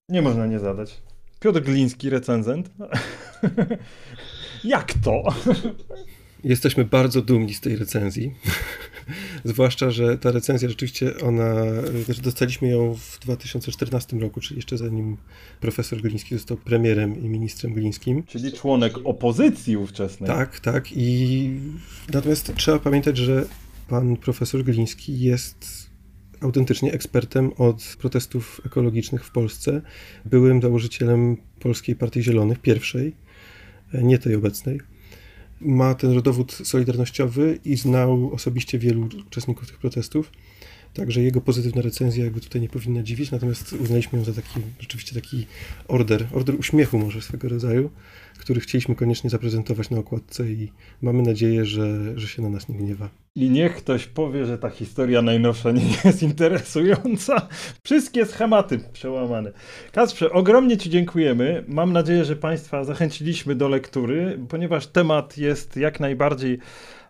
nie 0.09 0.21
można 0.21 0.45
nie 0.45 0.59
zadać. 0.59 1.01
Piotr 1.39 1.61
Gliński, 1.61 2.09
recenzent. 2.09 2.71
Jak 4.63 4.93
to? 5.03 5.23
Jesteśmy 6.45 6.85
bardzo 6.85 7.21
dumni 7.21 7.53
z 7.53 7.61
tej 7.61 7.75
recenzji. 7.75 8.33
Zwłaszcza, 9.43 9.91
że 9.91 10.17
ta 10.17 10.31
recenzja 10.31 10.69
rzeczywiście 10.69 11.19
ona, 11.19 11.55
znaczy 12.05 12.21
dostaliśmy 12.21 12.67
ją 12.67 12.95
w 12.95 13.19
2014 13.19 14.17
roku, 14.19 14.41
czyli 14.41 14.55
jeszcze 14.55 14.77
zanim 14.77 15.17
profesor 15.59 16.01
Gliński 16.01 16.35
został 16.35 16.57
premierem 16.57 17.23
i 17.23 17.29
ministrem 17.29 17.73
Glińskim. 17.73 18.23
Czyli 18.23 18.53
członek 18.53 18.93
opozycji 19.03 19.77
ówczesnej. 19.77 20.27
Tak, 20.27 20.59
tak. 20.59 20.85
I 20.91 21.49
natomiast 22.13 22.55
trzeba 22.55 22.79
pamiętać, 22.79 23.17
że 23.17 23.45
pan 23.87 24.17
profesor 24.17 24.63
Gliński 24.63 25.19
jest 25.19 25.89
autentycznie 26.41 26.91
ekspertem 26.91 27.51
od 27.57 27.95
protestów 27.99 28.61
ekologicznych 28.65 29.25
w 29.25 29.31
Polsce. 29.31 29.81
Byłym 30.25 30.61
założycielem 30.61 31.37
Polskiej 31.59 31.95
Partii 31.95 32.23
Zielonych, 32.23 32.59
pierwszej, 32.59 33.15
nie 33.93 34.17
tej 34.17 34.35
obecnej. 34.35 34.94
Ma 35.61 35.95
ten 35.95 36.11
rodowód 36.11 36.51
solidarnościowy 36.51 37.59
i 37.65 37.77
znał 37.77 38.33
osobiście 38.33 38.79
wielu 38.79 39.09
uczestników 39.27 39.67
tych 39.67 39.77
protestów. 39.77 40.31
Także 40.95 41.21
jego 41.21 41.41
pozytywna 41.41 41.81
recenzja 41.81 42.23
jakby 42.23 42.41
tutaj 42.41 42.61
nie 42.61 42.69
powinna 42.69 43.03
dziwić, 43.03 43.31
natomiast 43.31 43.73
uznaliśmy 43.73 44.19
ją 44.19 44.25
za 44.25 44.33
taki 44.33 44.59
rzeczywiście 44.79 45.15
taki 45.15 45.47
order, 45.87 46.27
order 46.33 46.55
uśmiechu 46.59 46.99
może 46.99 47.21
swego 47.21 47.49
rodzaju, 47.49 47.89
który 48.39 48.61
chcieliśmy 48.61 48.95
koniecznie 48.95 49.29
zaprezentować 49.29 49.89
na 49.89 49.97
okładce 49.97 50.51
i 50.51 50.71
mamy 51.01 51.23
nadzieję, 51.23 51.65
że, 51.65 52.19
że 52.19 52.27
się 52.27 52.41
na 52.41 52.49
nas 52.49 52.69
nie 52.69 52.75
gniewa. 52.75 53.09
I 53.35 53.49
niech 53.49 53.75
ktoś 53.75 54.07
powie, 54.07 54.45
że 54.45 54.57
ta 54.57 54.69
historia 54.69 55.21
najnowsza 55.21 55.71
nie 55.71 55.81
jest 56.05 56.23
interesująca. 56.23 57.47
Wszystkie 57.83 58.25
schematy 58.25 58.79
przełamane. 58.93 59.51
Kasprze, 59.91 60.31
ogromnie 60.31 60.77
Ci 60.77 60.89
dziękujemy. 60.89 61.63
Mam 61.67 61.93
nadzieję, 61.93 62.25
że 62.25 62.35
Państwa 62.35 62.83
zachęciliśmy 62.83 63.55
do 63.55 63.69
lektury, 63.69 64.39
ponieważ 64.49 64.87
temat 64.87 65.37
jest 65.37 65.77
jak 65.77 65.99
najbardziej 65.99 66.59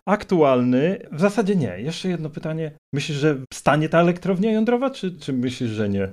aktualny. 0.05 0.99
W 1.11 1.19
zasadzie 1.19 1.55
nie. 1.55 1.75
Jeszcze 1.77 2.09
jedno 2.09 2.29
pytanie. 2.29 2.71
Myślisz, 2.93 3.17
że 3.17 3.37
stanie 3.53 3.89
ta 3.89 4.01
elektrownia 4.01 4.51
jądrowa, 4.51 4.89
czy, 4.89 5.11
czy 5.11 5.33
myślisz, 5.33 5.69
że 5.69 5.89
nie? 5.89 6.11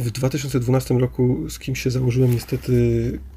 W 0.00 0.10
2012 0.10 0.94
roku 0.94 1.50
z 1.50 1.58
kim 1.58 1.76
się 1.76 1.90
założyłem, 1.90 2.30
niestety 2.30 2.72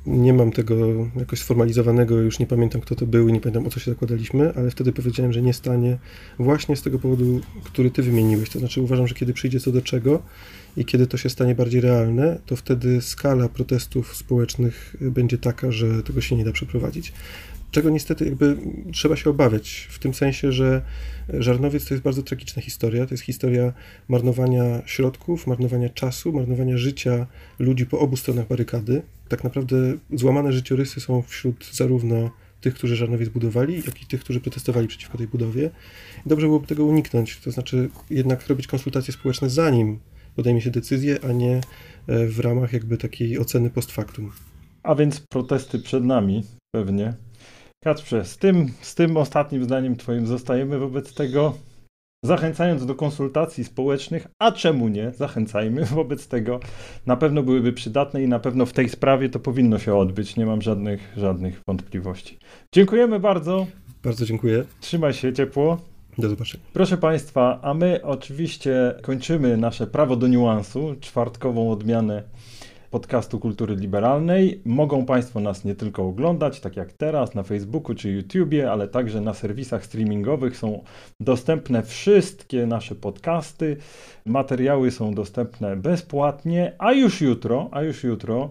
nie 0.05 0.33
mam 0.33 0.51
tego 0.51 0.75
jakoś 1.15 1.39
sformalizowanego, 1.39 2.17
już 2.17 2.39
nie 2.39 2.47
pamiętam 2.47 2.81
kto 2.81 2.95
to 2.95 3.05
był 3.05 3.29
i 3.29 3.33
nie 3.33 3.41
pamiętam 3.41 3.67
o 3.67 3.69
co 3.69 3.79
się 3.79 3.91
zakładaliśmy, 3.91 4.53
ale 4.55 4.71
wtedy 4.71 4.91
powiedziałem, 4.91 5.33
że 5.33 5.41
nie 5.41 5.53
stanie 5.53 5.97
właśnie 6.39 6.75
z 6.75 6.81
tego 6.81 6.99
powodu, 6.99 7.41
który 7.63 7.91
ty 7.91 8.03
wymieniłeś. 8.03 8.49
To 8.49 8.59
znaczy 8.59 8.81
uważam, 8.81 9.07
że 9.07 9.15
kiedy 9.15 9.33
przyjdzie 9.33 9.59
co 9.59 9.71
do 9.71 9.81
czego 9.81 10.21
i 10.77 10.85
kiedy 10.85 11.07
to 11.07 11.17
się 11.17 11.29
stanie 11.29 11.55
bardziej 11.55 11.81
realne, 11.81 12.39
to 12.45 12.55
wtedy 12.55 13.01
skala 13.01 13.49
protestów 13.49 14.15
społecznych 14.15 14.95
będzie 15.01 15.37
taka, 15.37 15.71
że 15.71 16.03
tego 16.03 16.21
się 16.21 16.35
nie 16.35 16.45
da 16.45 16.51
przeprowadzić 16.51 17.13
czego 17.75 17.89
niestety 17.89 18.25
jakby 18.25 18.57
trzeba 18.91 19.15
się 19.15 19.29
obawiać, 19.29 19.87
w 19.91 19.99
tym 19.99 20.13
sensie, 20.13 20.51
że 20.51 20.81
Żarnowiec 21.33 21.85
to 21.85 21.93
jest 21.93 22.03
bardzo 22.03 22.23
tragiczna 22.23 22.61
historia, 22.61 23.05
to 23.05 23.13
jest 23.13 23.23
historia 23.23 23.73
marnowania 24.07 24.81
środków, 24.85 25.47
marnowania 25.47 25.89
czasu, 25.89 26.33
marnowania 26.33 26.77
życia 26.77 27.27
ludzi 27.59 27.85
po 27.85 27.99
obu 27.99 28.15
stronach 28.15 28.47
barykady. 28.47 29.01
Tak 29.29 29.43
naprawdę 29.43 29.75
złamane 30.13 30.51
życiorysy 30.51 30.99
są 30.99 31.21
wśród 31.21 31.69
zarówno 31.73 32.31
tych, 32.61 32.73
którzy 32.73 32.95
Żarnowiec 32.95 33.29
budowali, 33.29 33.75
jak 33.85 34.01
i 34.01 34.05
tych, 34.05 34.19
którzy 34.19 34.39
protestowali 34.39 34.87
przeciwko 34.87 35.17
tej 35.17 35.27
budowie. 35.27 35.69
Dobrze 36.25 36.47
byłoby 36.47 36.67
tego 36.67 36.85
uniknąć, 36.85 37.37
to 37.37 37.51
znaczy 37.51 37.89
jednak 38.09 38.47
robić 38.47 38.67
konsultacje 38.67 39.13
społeczne 39.13 39.49
zanim 39.49 39.99
podejmie 40.35 40.61
się 40.61 40.71
decyzję, 40.71 41.17
a 41.29 41.31
nie 41.31 41.61
e, 42.07 42.27
w 42.27 42.39
ramach 42.39 42.73
jakby 42.73 42.97
takiej 42.97 43.39
oceny 43.39 43.69
post 43.69 43.91
factum. 43.91 44.31
A 44.83 44.95
więc 44.95 45.19
protesty 45.19 45.79
przed 45.79 46.03
nami 46.03 46.43
pewnie. 46.75 47.13
Kacprze, 47.85 48.25
z 48.25 48.37
tym, 48.37 48.67
z 48.81 48.95
tym 48.95 49.17
ostatnim 49.17 49.63
zdaniem 49.63 49.95
Twoim 49.95 50.27
zostajemy 50.27 50.79
wobec 50.79 51.13
tego, 51.13 51.53
zachęcając 52.23 52.85
do 52.85 52.95
konsultacji 52.95 53.63
społecznych, 53.63 54.27
a 54.39 54.51
czemu 54.51 54.87
nie, 54.87 55.11
zachęcajmy 55.11 55.85
wobec 55.99 56.27
tego. 56.27 56.59
Na 57.05 57.17
pewno 57.17 57.43
byłyby 57.43 57.73
przydatne 57.73 58.23
i 58.23 58.27
na 58.27 58.39
pewno 58.39 58.65
w 58.65 58.73
tej 58.73 58.89
sprawie 58.89 59.29
to 59.29 59.39
powinno 59.39 59.79
się 59.79 59.95
odbyć. 59.95 60.35
Nie 60.35 60.45
mam 60.45 60.61
żadnych, 60.61 61.13
żadnych 61.17 61.61
wątpliwości. 61.67 62.37
Dziękujemy 62.73 63.19
bardzo. 63.19 63.67
Bardzo 64.03 64.25
dziękuję. 64.25 64.63
Trzymaj 64.79 65.13
się 65.13 65.33
ciepło. 65.33 65.77
Do 66.17 66.29
zobaczenia. 66.29 66.63
Proszę 66.73 66.97
Państwa, 66.97 67.59
a 67.61 67.73
my 67.73 67.99
oczywiście 68.03 68.95
kończymy 69.01 69.57
nasze 69.57 69.87
prawo 69.87 70.15
do 70.15 70.27
niuansu, 70.27 70.95
czwartkową 70.99 71.71
odmianę 71.71 72.23
podcastu 72.95 73.39
Kultury 73.39 73.75
Liberalnej. 73.75 74.61
Mogą 74.65 75.05
Państwo 75.05 75.39
nas 75.39 75.65
nie 75.65 75.75
tylko 75.75 76.03
oglądać, 76.03 76.59
tak 76.59 76.75
jak 76.77 76.93
teraz 76.93 77.35
na 77.35 77.43
Facebooku 77.43 77.95
czy 77.95 78.11
YouTubie, 78.11 78.71
ale 78.71 78.87
także 78.87 79.21
na 79.21 79.33
serwisach 79.33 79.85
streamingowych 79.85 80.57
są 80.57 80.83
dostępne 81.19 81.83
wszystkie 81.83 82.65
nasze 82.65 82.95
podcasty. 82.95 83.77
Materiały 84.25 84.91
są 84.91 85.13
dostępne 85.13 85.75
bezpłatnie, 85.75 86.75
a 86.77 86.93
już 86.93 87.21
jutro, 87.21 87.69
a 87.71 87.81
już 87.83 88.03
jutro 88.03 88.49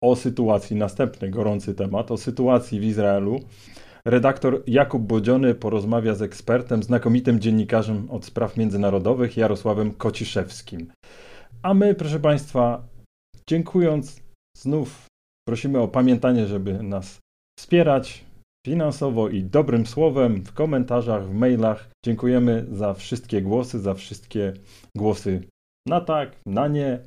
o 0.00 0.16
sytuacji, 0.16 0.76
następny 0.76 1.30
gorący 1.30 1.74
temat, 1.74 2.10
o 2.10 2.16
sytuacji 2.16 2.80
w 2.80 2.84
Izraelu. 2.84 3.40
Redaktor 4.04 4.62
Jakub 4.66 5.02
Bodziony 5.02 5.54
porozmawia 5.54 6.14
z 6.14 6.22
ekspertem, 6.22 6.82
znakomitym 6.82 7.40
dziennikarzem 7.40 8.10
od 8.10 8.24
spraw 8.24 8.56
międzynarodowych 8.56 9.36
Jarosławem 9.36 9.94
Kociszewskim. 9.94 10.92
A 11.62 11.74
my, 11.74 11.94
proszę 11.94 12.20
Państwa, 12.20 12.93
Dziękując, 13.50 14.20
znów 14.56 15.06
prosimy 15.48 15.80
o 15.80 15.88
pamiętanie, 15.88 16.46
żeby 16.46 16.82
nas 16.82 17.18
wspierać 17.58 18.24
finansowo 18.66 19.28
i 19.28 19.42
dobrym 19.42 19.86
słowem 19.86 20.42
w 20.42 20.52
komentarzach, 20.52 21.28
w 21.28 21.34
mailach. 21.34 21.90
Dziękujemy 22.04 22.66
za 22.72 22.94
wszystkie 22.94 23.42
głosy, 23.42 23.78
za 23.78 23.94
wszystkie 23.94 24.52
głosy 24.96 25.42
na 25.88 26.00
tak, 26.00 26.36
na 26.46 26.68
nie 26.68 26.98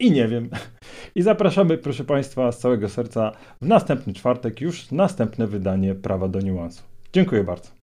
i 0.00 0.10
nie 0.10 0.28
wiem. 0.28 0.50
I 1.14 1.22
zapraszamy, 1.22 1.78
proszę 1.78 2.04
Państwa, 2.04 2.52
z 2.52 2.58
całego 2.58 2.88
serca 2.88 3.32
w 3.62 3.66
następny 3.66 4.12
czwartek 4.12 4.60
już 4.60 4.90
następne 4.90 5.46
wydanie 5.46 5.94
Prawa 5.94 6.28
do 6.28 6.40
Niuansu. 6.40 6.82
Dziękuję 7.12 7.44
bardzo. 7.44 7.83